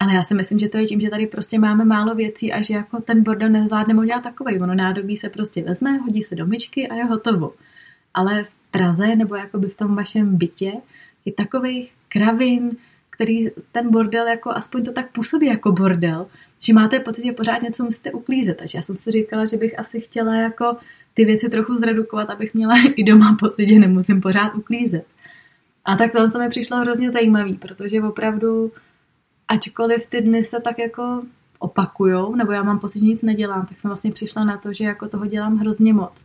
Ale 0.00 0.14
já 0.14 0.22
si 0.22 0.34
myslím, 0.34 0.58
že 0.58 0.68
to 0.68 0.78
je 0.78 0.86
tím, 0.86 1.00
že 1.00 1.10
tady 1.10 1.26
prostě 1.26 1.58
máme 1.58 1.84
málo 1.84 2.14
věcí 2.14 2.52
a 2.52 2.62
že 2.62 2.74
jako 2.74 3.00
ten 3.00 3.22
bordel 3.22 3.48
nezvládneme 3.48 4.00
udělat 4.00 4.22
takový. 4.22 4.60
Ono 4.60 4.74
nádobí 4.74 5.16
se 5.16 5.28
prostě 5.28 5.62
vezme, 5.62 5.98
hodí 5.98 6.22
se 6.22 6.34
do 6.34 6.46
myčky 6.46 6.88
a 6.88 6.94
je 6.94 7.04
hotovo. 7.04 7.52
Ale 8.14 8.44
v 8.44 8.50
Praze 8.70 9.16
nebo 9.16 9.34
jakoby 9.34 9.68
v 9.68 9.76
tom 9.76 9.94
vašem 9.94 10.36
bytě 10.36 10.72
je 11.24 11.32
takových 11.32 11.92
kravin, 12.08 12.70
který 13.10 13.48
ten 13.72 13.90
bordel 13.90 14.26
jako 14.26 14.50
aspoň 14.50 14.84
to 14.84 14.92
tak 14.92 15.12
působí 15.12 15.46
jako 15.46 15.72
bordel, 15.72 16.26
že 16.60 16.72
máte 16.72 17.00
pocit, 17.00 17.24
že 17.24 17.32
pořád 17.32 17.62
něco 17.62 17.84
musíte 17.84 18.12
uklízet. 18.12 18.56
Takže 18.56 18.78
já 18.78 18.82
jsem 18.82 18.94
si 18.94 19.10
říkala, 19.10 19.46
že 19.46 19.56
bych 19.56 19.78
asi 19.78 20.00
chtěla 20.00 20.34
jako 20.34 20.76
ty 21.14 21.24
věci 21.24 21.48
trochu 21.48 21.76
zredukovat, 21.76 22.30
abych 22.30 22.54
měla 22.54 22.74
i 22.96 23.04
doma 23.04 23.36
pocit, 23.40 23.66
že 23.66 23.78
nemusím 23.78 24.20
pořád 24.20 24.54
uklízet. 24.54 25.06
A 25.84 25.96
tak 25.96 26.12
to 26.12 26.38
mi 26.38 26.48
přišlo 26.48 26.76
hrozně 26.76 27.10
zajímavý, 27.10 27.54
protože 27.54 28.02
opravdu, 28.02 28.72
ačkoliv 29.48 30.06
ty 30.06 30.20
dny 30.20 30.44
se 30.44 30.60
tak 30.60 30.78
jako 30.78 31.22
opakujou, 31.58 32.34
nebo 32.34 32.52
já 32.52 32.62
mám 32.62 32.78
pocit, 32.78 32.98
že 32.98 33.04
nic 33.04 33.22
nedělám, 33.22 33.66
tak 33.66 33.80
jsem 33.80 33.88
vlastně 33.88 34.12
přišla 34.12 34.44
na 34.44 34.56
to, 34.56 34.72
že 34.72 34.84
jako 34.84 35.08
toho 35.08 35.26
dělám 35.26 35.56
hrozně 35.56 35.92
moc. 35.92 36.24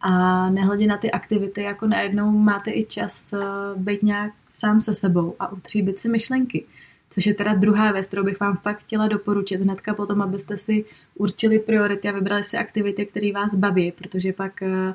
A 0.00 0.50
nehledě 0.50 0.86
na 0.86 0.96
ty 0.96 1.10
aktivity, 1.10 1.62
jako 1.62 1.86
najednou 1.86 2.30
máte 2.30 2.70
i 2.70 2.84
čas 2.84 3.32
eh, 3.32 3.38
být 3.76 4.02
nějak 4.02 4.32
sám 4.54 4.82
se 4.82 4.94
sebou 4.94 5.34
a 5.38 5.52
utříbit 5.52 5.98
si 5.98 6.08
myšlenky. 6.08 6.64
Což 7.10 7.26
je 7.26 7.34
teda 7.34 7.54
druhá 7.54 7.92
věc, 7.92 8.06
kterou 8.06 8.24
bych 8.24 8.40
vám 8.40 8.56
fakt 8.56 8.78
chtěla 8.78 9.08
doporučit 9.08 9.60
hnedka 9.60 9.94
potom, 9.94 10.22
abyste 10.22 10.58
si 10.58 10.84
určili 11.14 11.58
priority 11.58 12.08
a 12.08 12.12
vybrali 12.12 12.44
si 12.44 12.56
aktivity, 12.56 13.06
které 13.06 13.32
vás 13.32 13.54
baví, 13.54 13.92
protože 13.92 14.32
pak 14.32 14.62
eh, 14.62 14.94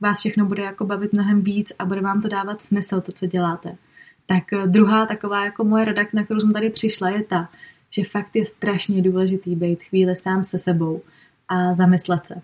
vás 0.00 0.18
všechno 0.18 0.44
bude 0.44 0.62
jako 0.62 0.84
bavit 0.84 1.12
mnohem 1.12 1.42
víc 1.42 1.72
a 1.78 1.84
bude 1.84 2.00
vám 2.00 2.22
to 2.22 2.28
dávat 2.28 2.62
smysl, 2.62 3.00
to, 3.00 3.12
co 3.12 3.26
děláte. 3.26 3.76
Tak 4.26 4.52
eh, 4.52 4.66
druhá 4.66 5.06
taková 5.06 5.44
jako 5.44 5.64
moje 5.64 5.84
rada, 5.84 6.02
na 6.12 6.24
kterou 6.24 6.40
jsem 6.40 6.52
tady 6.52 6.70
přišla, 6.70 7.10
je 7.10 7.22
ta, 7.22 7.48
že 7.90 8.04
fakt 8.04 8.36
je 8.36 8.46
strašně 8.46 9.02
důležitý 9.02 9.56
být 9.56 9.82
chvíli 9.82 10.16
sám 10.16 10.44
se 10.44 10.58
sebou 10.58 11.02
a 11.48 11.74
zamyslet 11.74 12.26
se. 12.26 12.34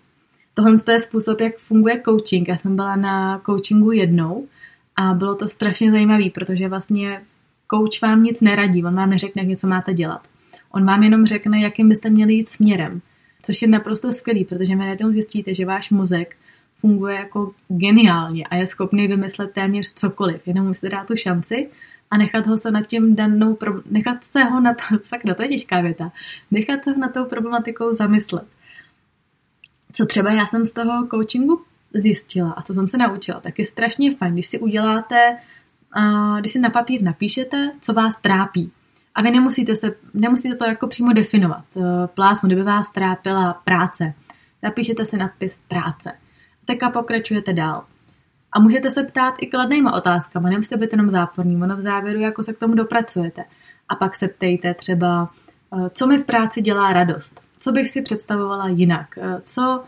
Tohle 0.53 0.75
je 0.91 0.99
způsob, 0.99 1.41
jak 1.41 1.57
funguje 1.57 2.01
coaching. 2.05 2.47
Já 2.47 2.57
jsem 2.57 2.75
byla 2.75 2.95
na 2.95 3.41
coachingu 3.45 3.91
jednou 3.91 4.47
a 4.95 5.13
bylo 5.13 5.35
to 5.35 5.47
strašně 5.47 5.91
zajímavé, 5.91 6.29
protože 6.29 6.67
vlastně 6.67 7.21
Coach 7.73 8.01
vám 8.01 8.23
nic 8.23 8.41
neradí, 8.41 8.83
on 8.83 8.95
vám 8.95 9.09
neřekne, 9.09 9.41
jak 9.41 9.49
něco 9.49 9.67
máte 9.67 9.93
dělat. 9.93 10.27
On 10.71 10.85
vám 10.85 11.03
jenom 11.03 11.25
řekne, 11.25 11.61
jakým 11.61 11.89
byste 11.89 12.09
měli 12.09 12.33
jít 12.33 12.49
směrem. 12.49 13.01
Což 13.41 13.61
je 13.61 13.67
naprosto 13.67 14.13
skvělý, 14.13 14.45
protože 14.45 14.73
vy 14.73 14.79
najednou 14.79 15.11
zjistíte, 15.11 15.53
že 15.53 15.65
váš 15.65 15.89
mozek 15.89 16.35
funguje 16.77 17.15
jako 17.15 17.51
geniálně 17.67 18.45
a 18.45 18.55
je 18.55 18.67
schopný 18.67 19.07
vymyslet 19.07 19.51
téměř 19.51 19.93
cokoliv. 19.93 20.47
Jenom 20.47 20.67
musíte 20.67 20.89
dát 20.89 21.07
tu 21.07 21.15
šanci 21.15 21.69
a 22.11 22.17
nechat 22.17 22.47
ho 22.47 22.57
se 22.57 22.71
nad 22.71 22.87
tím 22.87 23.15
danou, 23.15 23.57
nechat 23.89 24.23
se 24.23 24.43
ho 24.43 24.59
na 24.59 24.73
to, 24.73 24.83
sakra, 25.03 25.33
to 25.33 25.41
je 25.41 25.47
těžká 25.47 25.81
věta, 25.81 26.11
nechat 26.51 26.83
se 26.83 26.91
ho 26.91 26.97
na 26.97 27.09
tou 27.09 27.25
problematikou 27.25 27.93
zamyslet. 27.93 28.45
Co 29.93 30.05
třeba 30.05 30.31
já 30.31 30.45
jsem 30.45 30.65
z 30.65 30.71
toho 30.71 31.07
coachingu 31.07 31.61
zjistila 31.93 32.51
a 32.51 32.61
co 32.61 32.73
jsem 32.73 32.87
se 32.87 32.97
naučila, 32.97 33.39
tak 33.39 33.59
je 33.59 33.65
strašně 33.65 34.15
fajn, 34.15 34.33
když 34.33 34.47
si 34.47 34.59
uděláte 34.59 35.37
když 36.39 36.51
si 36.51 36.59
na 36.59 36.69
papír 36.69 37.03
napíšete, 37.03 37.71
co 37.81 37.93
vás 37.93 38.21
trápí. 38.21 38.71
A 39.15 39.21
vy 39.21 39.31
nemusíte, 39.31 39.75
se, 39.75 39.95
nemusíte 40.13 40.55
to 40.55 40.65
jako 40.65 40.87
přímo 40.87 41.13
definovat. 41.13 41.65
Eh, 41.77 42.07
plásnu, 42.07 42.47
kdyby 42.47 42.63
vás 42.63 42.89
trápila 42.89 43.53
práce. 43.53 44.13
Napíšete 44.63 45.05
si 45.05 45.17
nadpis 45.17 45.59
práce. 45.67 46.11
Teďka 46.65 46.89
pokračujete 46.89 47.53
dál. 47.53 47.83
A 48.51 48.59
můžete 48.59 48.91
se 48.91 49.03
ptát 49.03 49.33
i 49.39 49.47
kladnýma 49.47 49.93
otázkama, 49.93 50.49
nemusíte 50.49 50.77
být 50.77 50.91
jenom 50.91 51.09
záporný, 51.09 51.63
ono 51.63 51.75
v 51.75 51.81
závěru 51.81 52.19
jako 52.19 52.43
se 52.43 52.53
k 52.53 52.59
tomu 52.59 52.75
dopracujete. 52.75 53.43
A 53.89 53.95
pak 53.95 54.15
se 54.15 54.27
ptejte 54.27 54.73
třeba, 54.73 55.29
eh, 55.73 55.89
co 55.93 56.07
mi 56.07 56.17
v 56.17 56.25
práci 56.25 56.61
dělá 56.61 56.93
radost, 56.93 57.41
co 57.61 57.71
bych 57.71 57.89
si 57.89 58.01
představovala 58.01 58.67
jinak, 58.67 59.17
eh, 59.17 59.41
co 59.43 59.83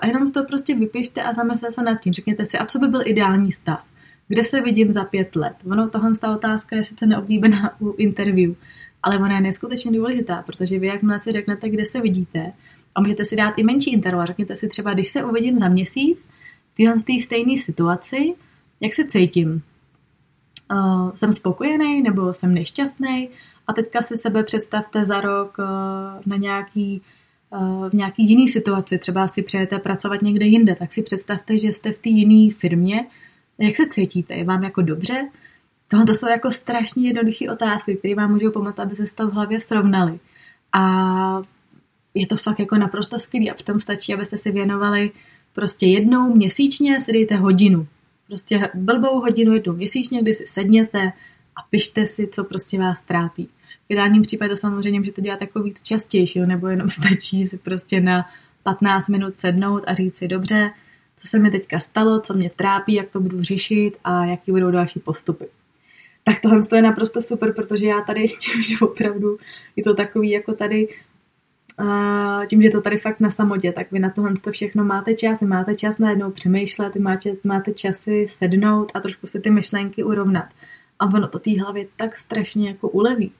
a 0.00 0.06
jenom 0.06 0.32
to 0.32 0.44
prostě 0.44 0.74
vypište 0.74 1.22
a 1.22 1.32
zamyslete 1.32 1.72
se 1.72 1.82
nad 1.82 2.00
tím. 2.00 2.12
Řekněte 2.12 2.46
si, 2.46 2.58
a 2.58 2.66
co 2.66 2.78
by 2.78 2.88
byl 2.88 3.02
ideální 3.04 3.52
stav 3.52 3.84
kde 4.30 4.44
se 4.44 4.60
vidím 4.60 4.92
za 4.92 5.04
pět 5.04 5.36
let? 5.36 5.54
Ono, 5.70 5.88
tohle 5.88 6.12
ta 6.20 6.34
otázka 6.34 6.76
je 6.76 6.84
sice 6.84 7.06
neoblíbená 7.06 7.80
u 7.80 7.94
interview, 7.98 8.52
ale 9.02 9.18
ona 9.18 9.34
je 9.34 9.40
neskutečně 9.40 9.92
důležitá, 9.92 10.42
protože 10.46 10.78
vy 10.78 10.86
jakmile 10.86 11.18
si 11.18 11.32
řeknete, 11.32 11.68
kde 11.68 11.86
se 11.86 12.00
vidíte, 12.00 12.52
a 12.94 13.00
můžete 13.00 13.24
si 13.24 13.36
dát 13.36 13.58
i 13.58 13.62
menší 13.62 13.92
interval, 13.92 14.26
řekněte 14.26 14.56
si 14.56 14.68
třeba, 14.68 14.94
když 14.94 15.08
se 15.08 15.24
uvidím 15.24 15.58
za 15.58 15.68
měsíc, 15.68 16.28
v 16.72 16.76
téhle 16.76 17.20
stejné 17.20 17.56
situaci, 17.56 18.34
jak 18.80 18.94
se 18.94 19.04
cítím? 19.04 19.62
Uh, 20.72 21.10
jsem 21.14 21.32
spokojený 21.32 22.02
nebo 22.02 22.34
jsem 22.34 22.54
nešťastný? 22.54 23.28
A 23.70 23.72
teďka 23.72 24.02
si 24.02 24.16
sebe 24.16 24.42
představte 24.42 25.04
za 25.04 25.20
rok 25.20 25.56
uh, 25.58 25.64
na 26.26 26.36
nějaký 26.36 27.02
uh, 27.50 27.88
v 27.88 27.92
nějaký 27.92 28.28
jiný 28.28 28.48
situaci, 28.48 28.98
třeba 28.98 29.28
si 29.28 29.42
přejete 29.42 29.78
pracovat 29.78 30.22
někde 30.22 30.46
jinde, 30.46 30.74
tak 30.74 30.92
si 30.92 31.02
představte, 31.02 31.58
že 31.58 31.68
jste 31.68 31.92
v 31.92 31.98
té 31.98 32.08
jiné 32.08 32.54
firmě 32.54 33.06
jak 33.60 33.76
se 33.76 33.86
cítíte? 33.86 34.34
Je 34.34 34.44
vám 34.44 34.62
jako 34.62 34.82
dobře? 34.82 35.28
Tohle 35.88 36.06
to 36.06 36.14
jsou 36.14 36.28
jako 36.28 36.50
strašně 36.50 37.08
jednoduché 37.08 37.50
otázky, 37.52 37.96
které 37.96 38.14
vám 38.14 38.32
můžou 38.32 38.50
pomoct, 38.50 38.78
aby 38.78 38.96
se 38.96 39.14
to 39.14 39.28
v 39.28 39.32
hlavě 39.32 39.60
srovnali. 39.60 40.20
A 40.72 41.42
je 42.14 42.26
to 42.26 42.36
fakt 42.36 42.58
jako 42.58 42.76
naprosto 42.76 43.18
skvělý 43.18 43.50
a 43.50 43.54
tom 43.54 43.80
stačí, 43.80 44.14
abyste 44.14 44.38
si 44.38 44.50
věnovali 44.50 45.10
prostě 45.52 45.86
jednou 45.86 46.34
měsíčně, 46.34 47.00
si 47.00 47.12
dejte 47.12 47.36
hodinu. 47.36 47.86
Prostě 48.26 48.70
blbou 48.74 49.20
hodinu 49.20 49.54
jednou 49.54 49.72
měsíčně, 49.72 50.22
kdy 50.22 50.34
si 50.34 50.46
sedněte 50.46 51.12
a 51.56 51.62
pište 51.70 52.06
si, 52.06 52.26
co 52.26 52.44
prostě 52.44 52.78
vás 52.78 53.02
trápí. 53.02 53.48
V 53.90 53.92
ideálním 53.92 54.22
případě 54.22 54.50
to 54.50 54.56
samozřejmě 54.56 55.00
můžete 55.00 55.22
dělat 55.22 55.40
jako 55.40 55.62
víc 55.62 55.82
častější, 55.82 56.40
nebo 56.40 56.68
jenom 56.68 56.90
stačí 56.90 57.48
si 57.48 57.58
prostě 57.58 58.00
na 58.00 58.26
15 58.62 59.08
minut 59.08 59.36
sednout 59.36 59.84
a 59.86 59.94
říct 59.94 60.16
si, 60.16 60.28
dobře, 60.28 60.70
co 61.18 61.28
se 61.28 61.38
mi 61.38 61.50
teďka 61.50 61.80
stalo, 61.80 62.20
co 62.20 62.34
mě 62.34 62.50
trápí, 62.56 62.94
jak 62.94 63.10
to 63.10 63.20
budu 63.20 63.42
řešit 63.42 63.96
a 64.04 64.24
jaký 64.24 64.52
budou 64.52 64.70
další 64.70 65.00
postupy. 65.00 65.46
Tak 66.24 66.40
tohle 66.40 66.60
je 66.74 66.82
naprosto 66.82 67.22
super, 67.22 67.54
protože 67.54 67.86
já 67.86 68.00
tady 68.00 68.28
tím, 68.40 68.62
že 68.62 68.74
opravdu 68.80 69.38
je 69.76 69.84
to 69.84 69.94
takový 69.94 70.30
jako 70.30 70.54
tady 70.54 70.88
tím, 72.46 72.62
že 72.62 72.70
to 72.70 72.80
tady 72.80 72.96
fakt 72.96 73.20
na 73.20 73.30
samotě, 73.30 73.72
tak 73.72 73.92
vy 73.92 73.98
na 73.98 74.10
tohle 74.10 74.34
to 74.44 74.52
všechno 74.52 74.84
máte 74.84 75.14
čas, 75.14 75.40
vy 75.40 75.46
máte 75.46 75.74
čas 75.74 75.98
najednou 75.98 76.30
přemýšlet, 76.30 76.94
vy 76.94 77.00
máte, 77.00 77.30
máte 77.44 77.72
časy 77.72 78.26
sednout 78.28 78.92
a 78.94 79.00
trošku 79.00 79.26
si 79.26 79.40
ty 79.40 79.50
myšlenky 79.50 80.04
urovnat. 80.04 80.48
A 80.98 81.06
ono 81.06 81.28
to 81.28 81.38
té 81.38 81.60
hlavě 81.60 81.86
tak 81.96 82.16
strašně 82.16 82.68
jako 82.68 82.88
uleví. 82.88 83.32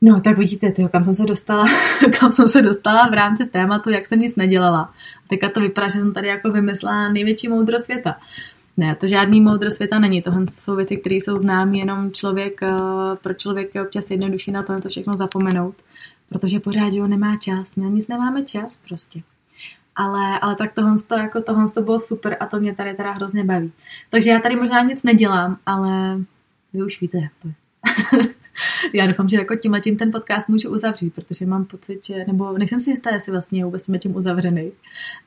No, 0.00 0.20
tak 0.20 0.38
vidíte, 0.38 0.72
tyjo, 0.72 0.88
kam 0.88 1.04
jsem 1.04 1.14
se 1.14 1.24
dostala, 1.24 1.64
kam 2.20 2.32
jsem 2.32 2.48
se 2.48 2.62
dostala 2.62 3.08
v 3.08 3.12
rámci 3.12 3.46
tématu, 3.46 3.90
jak 3.90 4.06
jsem 4.06 4.20
nic 4.20 4.36
nedělala. 4.36 4.80
A 5.24 5.28
teďka 5.28 5.48
to 5.48 5.60
vypadá, 5.60 5.88
že 5.88 5.98
jsem 5.98 6.12
tady 6.12 6.28
jako 6.28 6.50
vymyslela 6.50 7.08
největší 7.08 7.48
moudro 7.48 7.78
světa. 7.78 8.16
Ne, 8.76 8.94
to 8.94 9.06
žádný 9.06 9.40
moudro 9.40 9.70
světa 9.70 9.98
není. 9.98 10.22
Tohle 10.22 10.46
jsou 10.60 10.76
věci, 10.76 10.96
které 10.96 11.14
jsou 11.14 11.36
známé 11.36 11.78
jenom 11.78 12.12
člověk, 12.12 12.62
eh, 12.62 12.76
pro 13.22 13.34
člověk 13.34 13.74
je 13.74 13.82
občas 13.82 14.10
jednodušší 14.10 14.52
na 14.52 14.62
to, 14.62 14.80
to 14.80 14.88
všechno 14.88 15.14
zapomenout. 15.14 15.74
Protože 16.28 16.60
pořád, 16.60 16.92
jo, 16.92 17.06
nemá 17.06 17.36
čas. 17.36 17.76
My 17.76 17.84
nic 17.84 18.08
nemáme 18.08 18.44
čas 18.44 18.80
prostě. 18.88 19.20
Ale, 19.96 20.38
ale 20.40 20.56
tak 20.56 20.74
tohle, 20.74 20.96
to, 21.06 21.14
jako 21.14 21.42
tohle 21.42 21.68
to 21.68 21.82
bylo 21.82 22.00
super 22.00 22.36
a 22.40 22.46
to 22.46 22.60
mě 22.60 22.74
tady 22.74 22.94
teda 22.94 23.12
hrozně 23.12 23.44
baví. 23.44 23.72
Takže 24.10 24.30
já 24.30 24.40
tady 24.40 24.56
možná 24.56 24.82
nic 24.82 25.02
nedělám, 25.02 25.56
ale 25.66 26.18
vy 26.72 26.82
už 26.82 27.00
víte, 27.00 27.18
jak 27.18 27.32
to 27.42 27.48
je. 27.48 27.54
Já 28.92 29.06
doufám, 29.06 29.28
že 29.28 29.36
jako 29.36 29.56
tím 29.56 29.76
tím 29.80 29.96
ten 29.96 30.10
podcast 30.12 30.48
můžu 30.48 30.70
uzavřít, 30.70 31.14
protože 31.14 31.46
mám 31.46 31.64
pocit, 31.64 32.06
že, 32.06 32.24
nebo 32.26 32.58
nejsem 32.58 32.80
si 32.80 32.90
jistá, 32.90 33.10
jestli 33.10 33.32
vlastně 33.32 33.60
je 33.60 33.64
vůbec 33.64 33.82
tím 33.82 33.98
tím 33.98 34.16
uzavřený, 34.16 34.72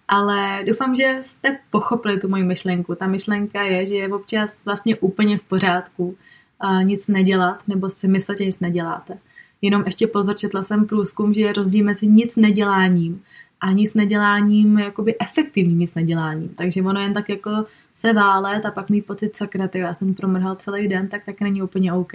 ale 0.08 0.64
doufám, 0.68 0.96
že 0.96 1.18
jste 1.22 1.58
pochopili 1.72 2.20
tu 2.20 2.28
moji 2.28 2.44
myšlenku. 2.44 2.96
Ta 2.96 3.08
myšlenka 3.08 3.62
je, 3.62 3.86
že 3.86 3.96
je 3.96 4.08
občas 4.08 4.62
vlastně 4.66 4.96
úplně 4.96 5.38
v 5.38 5.44
pořádku 5.44 6.18
a 6.60 6.82
nic 6.82 7.08
nedělat, 7.08 7.68
nebo 7.68 7.90
si 7.90 8.08
myslet, 8.08 8.38
že 8.38 8.46
nic 8.46 8.60
neděláte. 8.60 9.18
Jenom 9.62 9.84
ještě 9.86 10.08
pozor, 10.08 10.36
četla 10.36 10.64
jsem 10.64 10.86
průzkum, 10.86 11.34
že 11.34 11.42
je 11.42 11.54
rozdíl 11.54 11.86
mezi 11.86 12.08
nic 12.08 12.36
neděláním 12.36 13.22
a 13.62 13.72
nic 13.72 13.94
neděláním, 13.94 14.80
jakoby 14.80 15.16
efektivním 15.20 15.80
nic 15.80 15.96
neděláním. 15.96 16.50
Takže 16.50 16.82
ono 16.82 17.00
jen 17.00 17.14
tak 17.14 17.30
jako 17.30 17.66
se 17.96 18.14
válet 18.14 18.66
a 18.66 18.72
pak 18.72 18.90
mít 18.90 19.06
pocit, 19.06 19.36
sakra, 19.36 19.70
já 19.74 19.94
jsem 19.94 20.14
promrhal 20.14 20.56
celý 20.56 20.88
den, 20.88 21.08
tak 21.08 21.26
tak 21.26 21.42
není 21.42 21.62
úplně 21.62 21.94
OK. 21.94 22.14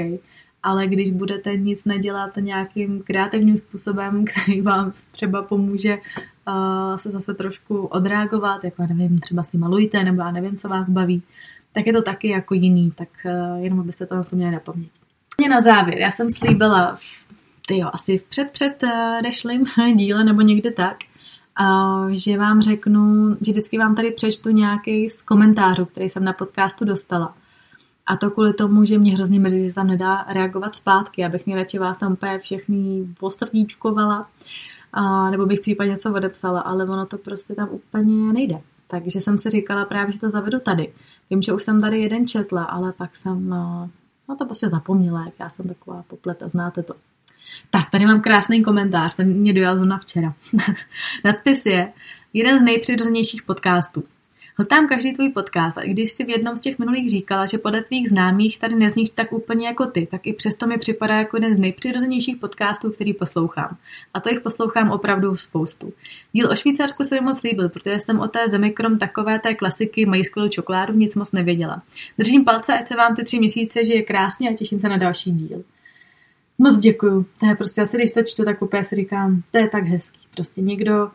Ale 0.62 0.86
když 0.86 1.10
budete 1.10 1.56
nic 1.56 1.84
nedělat 1.84 2.36
nějakým 2.36 3.02
kreativním 3.02 3.56
způsobem, 3.56 4.25
který 4.42 4.60
vám 4.60 4.92
třeba 5.10 5.42
pomůže 5.42 5.98
uh, 6.48 6.96
se 6.96 7.10
zase 7.10 7.34
trošku 7.34 7.86
odreagovat, 7.86 8.64
jako 8.64 8.82
nevím, 8.82 9.18
třeba 9.18 9.42
si 9.42 9.58
malujte, 9.58 10.04
nebo 10.04 10.22
já 10.22 10.30
nevím, 10.30 10.56
co 10.56 10.68
vás 10.68 10.90
baví, 10.90 11.22
tak 11.72 11.86
je 11.86 11.92
to 11.92 12.02
taky 12.02 12.28
jako 12.28 12.54
jiný, 12.54 12.90
tak 12.90 13.08
uh, 13.25 13.64
jenom 13.64 13.80
abyste 13.80 14.06
to 14.06 14.16
měli 14.32 14.52
na 14.52 14.60
paměti. 14.60 14.90
Na 15.50 15.60
závěr, 15.60 15.98
já 15.98 16.10
jsem 16.10 16.30
slíbila, 16.30 16.98
ty 17.66 17.78
jo, 17.78 17.90
asi 17.92 18.18
v 18.18 18.22
před, 18.22 18.50
před 18.50 18.82
uh, 18.82 19.22
dešlým 19.22 19.64
díle 19.96 20.25
nebo 20.25 20.40
někde 20.40 20.70
tak, 20.70 20.96
že 22.10 22.38
vám 22.38 22.62
řeknu, 22.62 23.30
že 23.40 23.52
vždycky 23.52 23.78
vám 23.78 23.94
tady 23.94 24.10
přečtu 24.10 24.50
nějaký 24.50 25.10
z 25.10 25.22
komentářů, 25.22 25.84
který 25.84 26.08
jsem 26.08 26.25
na 26.25 26.32
podcastu 26.32 26.84
dostala. 26.84 27.34
A 28.06 28.16
to 28.16 28.30
kvůli 28.30 28.52
tomu, 28.52 28.84
že 28.84 28.98
mě 28.98 29.14
hrozně 29.14 29.40
mrzí, 29.40 29.68
že 29.68 29.75
tam 29.75 29.86
nedá 29.86 30.26
reagovat 30.28 30.76
zpátky, 30.76 31.25
abych 31.25 31.46
mě 31.46 31.56
radši 31.56 31.78
vás 31.78 31.98
tam 31.98 32.12
úplně 32.12 32.38
všechny 32.38 33.06
ostrdíčkovala, 33.20 34.28
a, 34.92 35.30
nebo 35.30 35.46
bych 35.46 35.60
případně 35.60 35.90
něco 35.90 36.14
odepsala, 36.14 36.60
ale 36.60 36.84
ono 36.84 37.06
to 37.06 37.18
prostě 37.18 37.54
tam 37.54 37.68
úplně 37.70 38.32
nejde. 38.32 38.60
Takže 38.88 39.20
jsem 39.20 39.38
si 39.38 39.50
říkala 39.50 39.84
právě, 39.84 40.12
že 40.12 40.20
to 40.20 40.30
zavedu 40.30 40.60
tady. 40.60 40.92
Vím, 41.30 41.42
že 41.42 41.52
už 41.52 41.62
jsem 41.62 41.80
tady 41.80 42.00
jeden 42.00 42.26
četla, 42.26 42.64
ale 42.64 42.92
pak 42.92 43.16
jsem 43.16 43.48
no, 43.48 43.90
no 44.28 44.36
to 44.36 44.44
prostě 44.44 44.68
zapomněla, 44.68 45.25
jak 45.25 45.34
já 45.40 45.50
jsem 45.50 45.68
taková 45.68 46.04
popleta, 46.08 46.48
znáte 46.48 46.82
to. 46.82 46.94
Tak, 47.70 47.90
tady 47.90 48.06
mám 48.06 48.20
krásný 48.20 48.62
komentář, 48.62 49.14
ten 49.14 49.34
mě 49.34 49.52
dojel 49.52 49.76
zrovna 49.76 49.98
včera. 49.98 50.34
Nadpis 51.25 51.66
je 51.66 51.92
jeden 52.32 52.58
z 52.58 52.62
nejpřirozenějších 52.62 53.42
podcastů. 53.42 54.04
Hltám 54.58 54.88
každý 54.88 55.12
tvůj 55.12 55.28
podcast 55.28 55.78
a 55.78 55.84
když 55.84 56.10
si 56.12 56.25
v 56.25 56.30
jednom 56.30 56.56
z 56.56 56.60
těch 56.60 56.78
minulých 56.78 57.10
říkala, 57.10 57.46
že 57.46 57.58
podle 57.58 57.82
tvých 57.82 58.08
známých 58.08 58.58
tady 58.58 58.75
nezníš 58.75 59.10
tak 59.10 59.32
úplně 59.32 59.66
jako 59.66 59.86
ty, 59.86 60.06
tak 60.10 60.26
i 60.26 60.32
přesto 60.32 60.66
mi 60.66 60.78
připadá 60.78 61.14
jako 61.14 61.36
jeden 61.36 61.56
z 61.56 61.58
nejpřirozenějších 61.58 62.36
podcastů, 62.36 62.90
který 62.90 63.14
poslouchám. 63.14 63.76
A 64.14 64.20
to 64.20 64.28
jich 64.28 64.40
poslouchám 64.40 64.90
opravdu 64.90 65.36
spoustu. 65.36 65.92
Díl 66.32 66.50
o 66.50 66.56
Švýcarsku 66.56 67.04
se 67.04 67.14
mi 67.14 67.20
moc 67.20 67.42
líbil, 67.42 67.68
protože 67.68 68.00
jsem 68.00 68.20
o 68.20 68.28
té 68.28 68.48
zemi 68.48 68.70
krom 68.70 68.98
takové 68.98 69.38
té 69.38 69.54
klasiky 69.54 70.06
mají 70.06 70.25
skvělou 70.25 70.48
čokoládu 70.48 70.94
nic 70.94 71.14
moc 71.14 71.32
nevěděla. 71.32 71.82
Držím 72.18 72.44
palce, 72.44 72.78
ať 72.78 72.88
se 72.88 72.96
vám 72.96 73.16
ty 73.16 73.25
tři 73.25 73.38
měsíce 73.38 73.84
žije 73.84 74.02
krásně 74.02 74.50
a 74.50 74.54
těším 74.54 74.80
se 74.80 74.88
na 74.88 74.96
další 74.96 75.30
díl. 75.30 75.64
Moc 76.58 76.78
děkuju. 76.78 77.26
To 77.40 77.46
je 77.46 77.54
prostě 77.54 77.82
asi, 77.82 77.96
když 77.96 78.12
to 78.12 78.22
čtu, 78.22 78.44
tak 78.44 78.62
úplně 78.62 78.84
si 78.84 78.96
říkám, 78.96 79.42
to 79.50 79.58
je 79.58 79.68
tak 79.68 79.84
hezký. 79.84 80.20
Prostě 80.34 80.60
někdo 80.60 81.10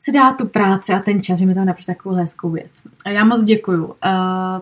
si 0.00 0.12
dá 0.12 0.32
tu 0.32 0.46
práci 0.46 0.92
a 0.92 0.98
ten 0.98 1.22
čas, 1.22 1.38
že 1.38 1.46
mi 1.46 1.54
tam 1.54 1.66
napíše 1.66 1.86
takovou 1.86 2.14
hezkou 2.14 2.50
věc. 2.50 2.70
A 3.04 3.10
já 3.10 3.24
moc 3.24 3.44
děkuju. 3.44 3.84
Uh, 3.84 3.94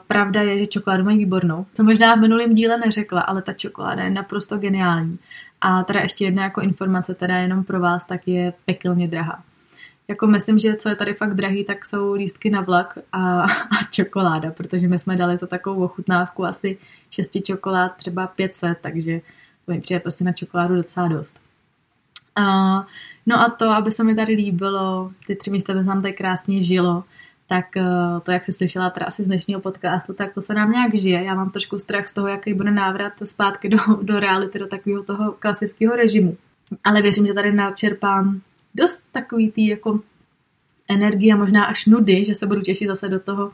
pravda 0.07 0.43
je, 0.43 0.59
že 0.59 0.66
čokoládu 0.66 1.05
mají 1.05 1.19
výbornou. 1.19 1.66
Co 1.73 1.85
možná 1.85 2.14
v 2.14 2.21
minulém 2.21 2.55
díle 2.55 2.78
neřekla, 2.78 3.21
ale 3.21 3.43
ta 3.43 3.52
čokoláda 3.52 4.05
je 4.05 4.11
naprosto 4.11 4.59
geniální. 4.59 5.19
A 5.61 5.85
teda 5.85 6.00
ještě 6.00 6.25
jedna 6.25 6.43
jako 6.43 6.61
informace, 6.61 7.14
teda 7.14 7.37
jenom 7.37 7.64
pro 7.64 7.81
vás, 7.81 8.05
tak 8.05 8.28
je 8.28 8.52
pekelně 8.65 9.08
drahá. 9.08 9.43
Jako 10.08 10.26
myslím, 10.26 10.58
že 10.58 10.76
co 10.76 10.89
je 10.89 10.97
tady 10.97 11.15
fakt 11.15 11.34
drahý, 11.34 11.65
tak 11.65 11.84
jsou 11.84 12.13
lístky 12.13 12.50
na 12.50 12.61
vlak 12.61 12.99
a, 13.13 13.41
a 13.43 13.84
čokoláda, 13.91 14.50
protože 14.50 14.89
my 14.89 14.99
jsme 14.99 15.17
dali 15.17 15.37
za 15.37 15.47
takovou 15.47 15.84
ochutnávku 15.84 16.45
asi 16.45 16.78
šesti 17.11 17.41
čokolád 17.41 17.97
třeba 17.97 18.26
500, 18.26 18.78
takže 18.80 19.21
to 19.67 19.80
přijde 19.80 20.00
prostě 20.00 20.25
na 20.25 20.32
čokoládu 20.32 20.75
docela 20.75 21.08
dost. 21.08 21.41
Uh, 22.39 22.84
no 23.26 23.41
a 23.41 23.49
to, 23.49 23.69
aby 23.69 23.93
se 23.93 24.04
mi 24.04 24.15
tady 24.15 24.32
líbilo, 24.32 25.10
ty 25.26 25.36
tři 25.36 25.50
místa 25.50 25.75
by 25.75 25.78
se 25.78 25.84
nám 25.84 26.02
tady 26.02 26.15
krásně 26.15 26.60
žilo, 26.60 27.04
tak 27.49 27.65
uh, 27.76 28.21
to, 28.21 28.30
jak 28.30 28.45
jsi 28.45 28.52
slyšela 28.52 28.91
teda 28.91 29.06
asi 29.06 29.25
z 29.25 29.26
dnešního 29.26 29.60
podcastu, 29.60 30.12
tak 30.12 30.34
to 30.34 30.43
se 30.43 30.54
nám 30.54 30.73
nějak 30.73 30.95
žije. 30.95 31.25
Já 31.25 31.34
mám 31.34 31.50
trošku 31.50 31.78
strach 31.78 32.06
z 32.06 32.12
toho, 32.12 32.28
jaký 32.28 32.54
bude 32.54 32.71
návrat 32.71 33.12
zpátky 33.25 33.69
do, 33.69 33.78
do 34.02 34.21
reality, 34.21 34.58
do 34.58 34.67
takového 34.67 35.02
toho 35.02 35.32
klasického 35.32 35.97
režimu. 35.97 36.36
Ale 36.84 37.02
věřím, 37.02 37.26
že 37.26 37.34
tady 37.34 37.52
načerpám 37.52 38.41
dost 38.75 39.02
takový 39.12 39.50
tý 39.50 39.67
jako 39.67 40.00
energie 40.89 41.34
a 41.34 41.36
možná 41.36 41.65
až 41.65 41.86
nudy, 41.86 42.25
že 42.25 42.34
se 42.34 42.47
budu 42.47 42.60
těšit 42.60 42.89
zase 42.89 43.08
do 43.08 43.21
toho, 43.21 43.52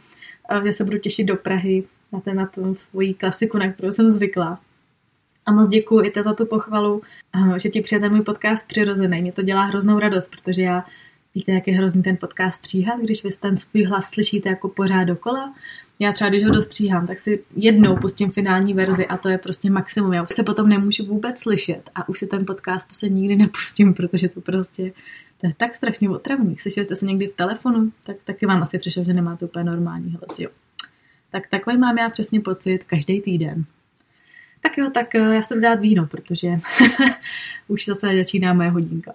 že 0.64 0.72
se 0.72 0.84
budu 0.84 0.98
těšit 0.98 1.26
do 1.26 1.36
Prahy 1.36 1.84
na, 2.12 2.20
ten, 2.20 2.36
na 2.36 2.46
tu 2.46 2.74
svoji 2.74 3.14
klasiku, 3.14 3.58
na 3.58 3.72
kterou 3.72 3.92
jsem 3.92 4.10
zvykla. 4.10 4.60
A 5.46 5.52
moc 5.52 5.68
děkuji 5.68 6.00
i 6.04 6.22
za 6.22 6.34
tu 6.34 6.46
pochvalu, 6.46 7.02
eh, 7.54 7.58
že 7.58 7.68
ti 7.68 7.80
přijde 7.80 8.00
ten 8.00 8.12
můj 8.12 8.24
podcast 8.24 8.66
přirozený. 8.66 9.22
Mě 9.22 9.32
to 9.32 9.42
dělá 9.42 9.64
hroznou 9.64 9.98
radost, 9.98 10.30
protože 10.30 10.62
já 10.62 10.84
víte, 11.34 11.52
jak 11.52 11.68
je 11.68 11.74
hrozný 11.74 12.02
ten 12.02 12.16
podcast 12.16 12.58
stříhat, 12.58 13.00
když 13.00 13.24
vy 13.24 13.30
ten 13.40 13.56
svůj 13.56 13.84
hlas 13.84 14.10
slyšíte 14.10 14.48
jako 14.48 14.68
pořád 14.68 15.04
dokola. 15.04 15.54
Já 15.98 16.12
třeba, 16.12 16.30
když 16.30 16.44
ho 16.44 16.50
dostříhám, 16.50 17.06
tak 17.06 17.20
si 17.20 17.44
jednou 17.56 17.96
pustím 17.96 18.30
finální 18.30 18.74
verzi 18.74 19.06
a 19.06 19.16
to 19.16 19.28
je 19.28 19.38
prostě 19.38 19.70
maximum. 19.70 20.12
Já 20.12 20.22
už 20.22 20.28
se 20.30 20.42
potom 20.42 20.68
nemůžu 20.68 21.06
vůbec 21.06 21.38
slyšet 21.38 21.90
a 21.94 22.08
už 22.08 22.18
si 22.18 22.26
ten 22.26 22.46
podcast 22.46 22.86
prostě 22.86 23.08
nikdy 23.08 23.36
nepustím, 23.36 23.94
protože 23.94 24.28
to 24.28 24.40
prostě 24.40 24.92
to 25.40 25.46
je 25.46 25.54
tak 25.56 25.74
strašně 25.74 26.10
otravný. 26.10 26.58
Slyšeli 26.58 26.84
jste 26.84 26.96
se 26.96 27.06
někdy 27.06 27.26
v 27.26 27.36
telefonu, 27.36 27.92
tak 28.04 28.16
taky 28.24 28.46
vám 28.46 28.62
asi 28.62 28.78
přišel, 28.78 29.04
že 29.04 29.14
nemáte 29.14 29.44
úplně 29.44 29.64
normální 29.64 30.10
hlas, 30.10 30.38
jo. 30.38 30.50
Tak 31.30 31.48
takový 31.48 31.76
mám 31.76 31.98
já 31.98 32.10
přesně 32.10 32.40
pocit 32.40 32.84
každý 32.84 33.20
týden. 33.20 33.64
Tak 34.62 34.78
jo, 34.78 34.90
tak 34.90 35.14
eh, 35.14 35.34
já 35.34 35.42
se 35.42 35.60
dát 35.60 35.80
víno, 35.80 36.06
protože 36.06 36.48
už 37.68 37.84
zase 37.84 38.16
začíná 38.16 38.54
moje 38.54 38.70
hodinka. 38.70 39.12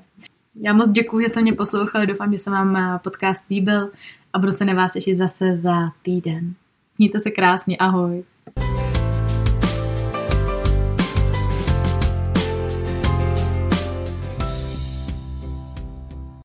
Já 0.56 0.74
moc 0.74 0.90
děkuji, 0.90 1.20
že 1.20 1.30
jste 1.30 1.42
mě 1.42 1.54
poslouchali, 1.54 2.08
doufám, 2.08 2.34
že 2.34 2.40
se 2.40 2.50
vám 2.50 2.76
eh, 2.76 3.00
podcast 3.04 3.50
líbil 3.50 3.92
a 4.34 4.40
budu 4.40 4.52
se 4.52 4.66
na 4.66 4.74
vás 4.74 4.94
těšit 4.94 5.18
zase 5.18 5.56
za 5.56 5.92
týden. 6.02 6.54
Mějte 6.98 7.20
se 7.20 7.32
krásně, 7.32 7.78
ahoj. 7.78 8.24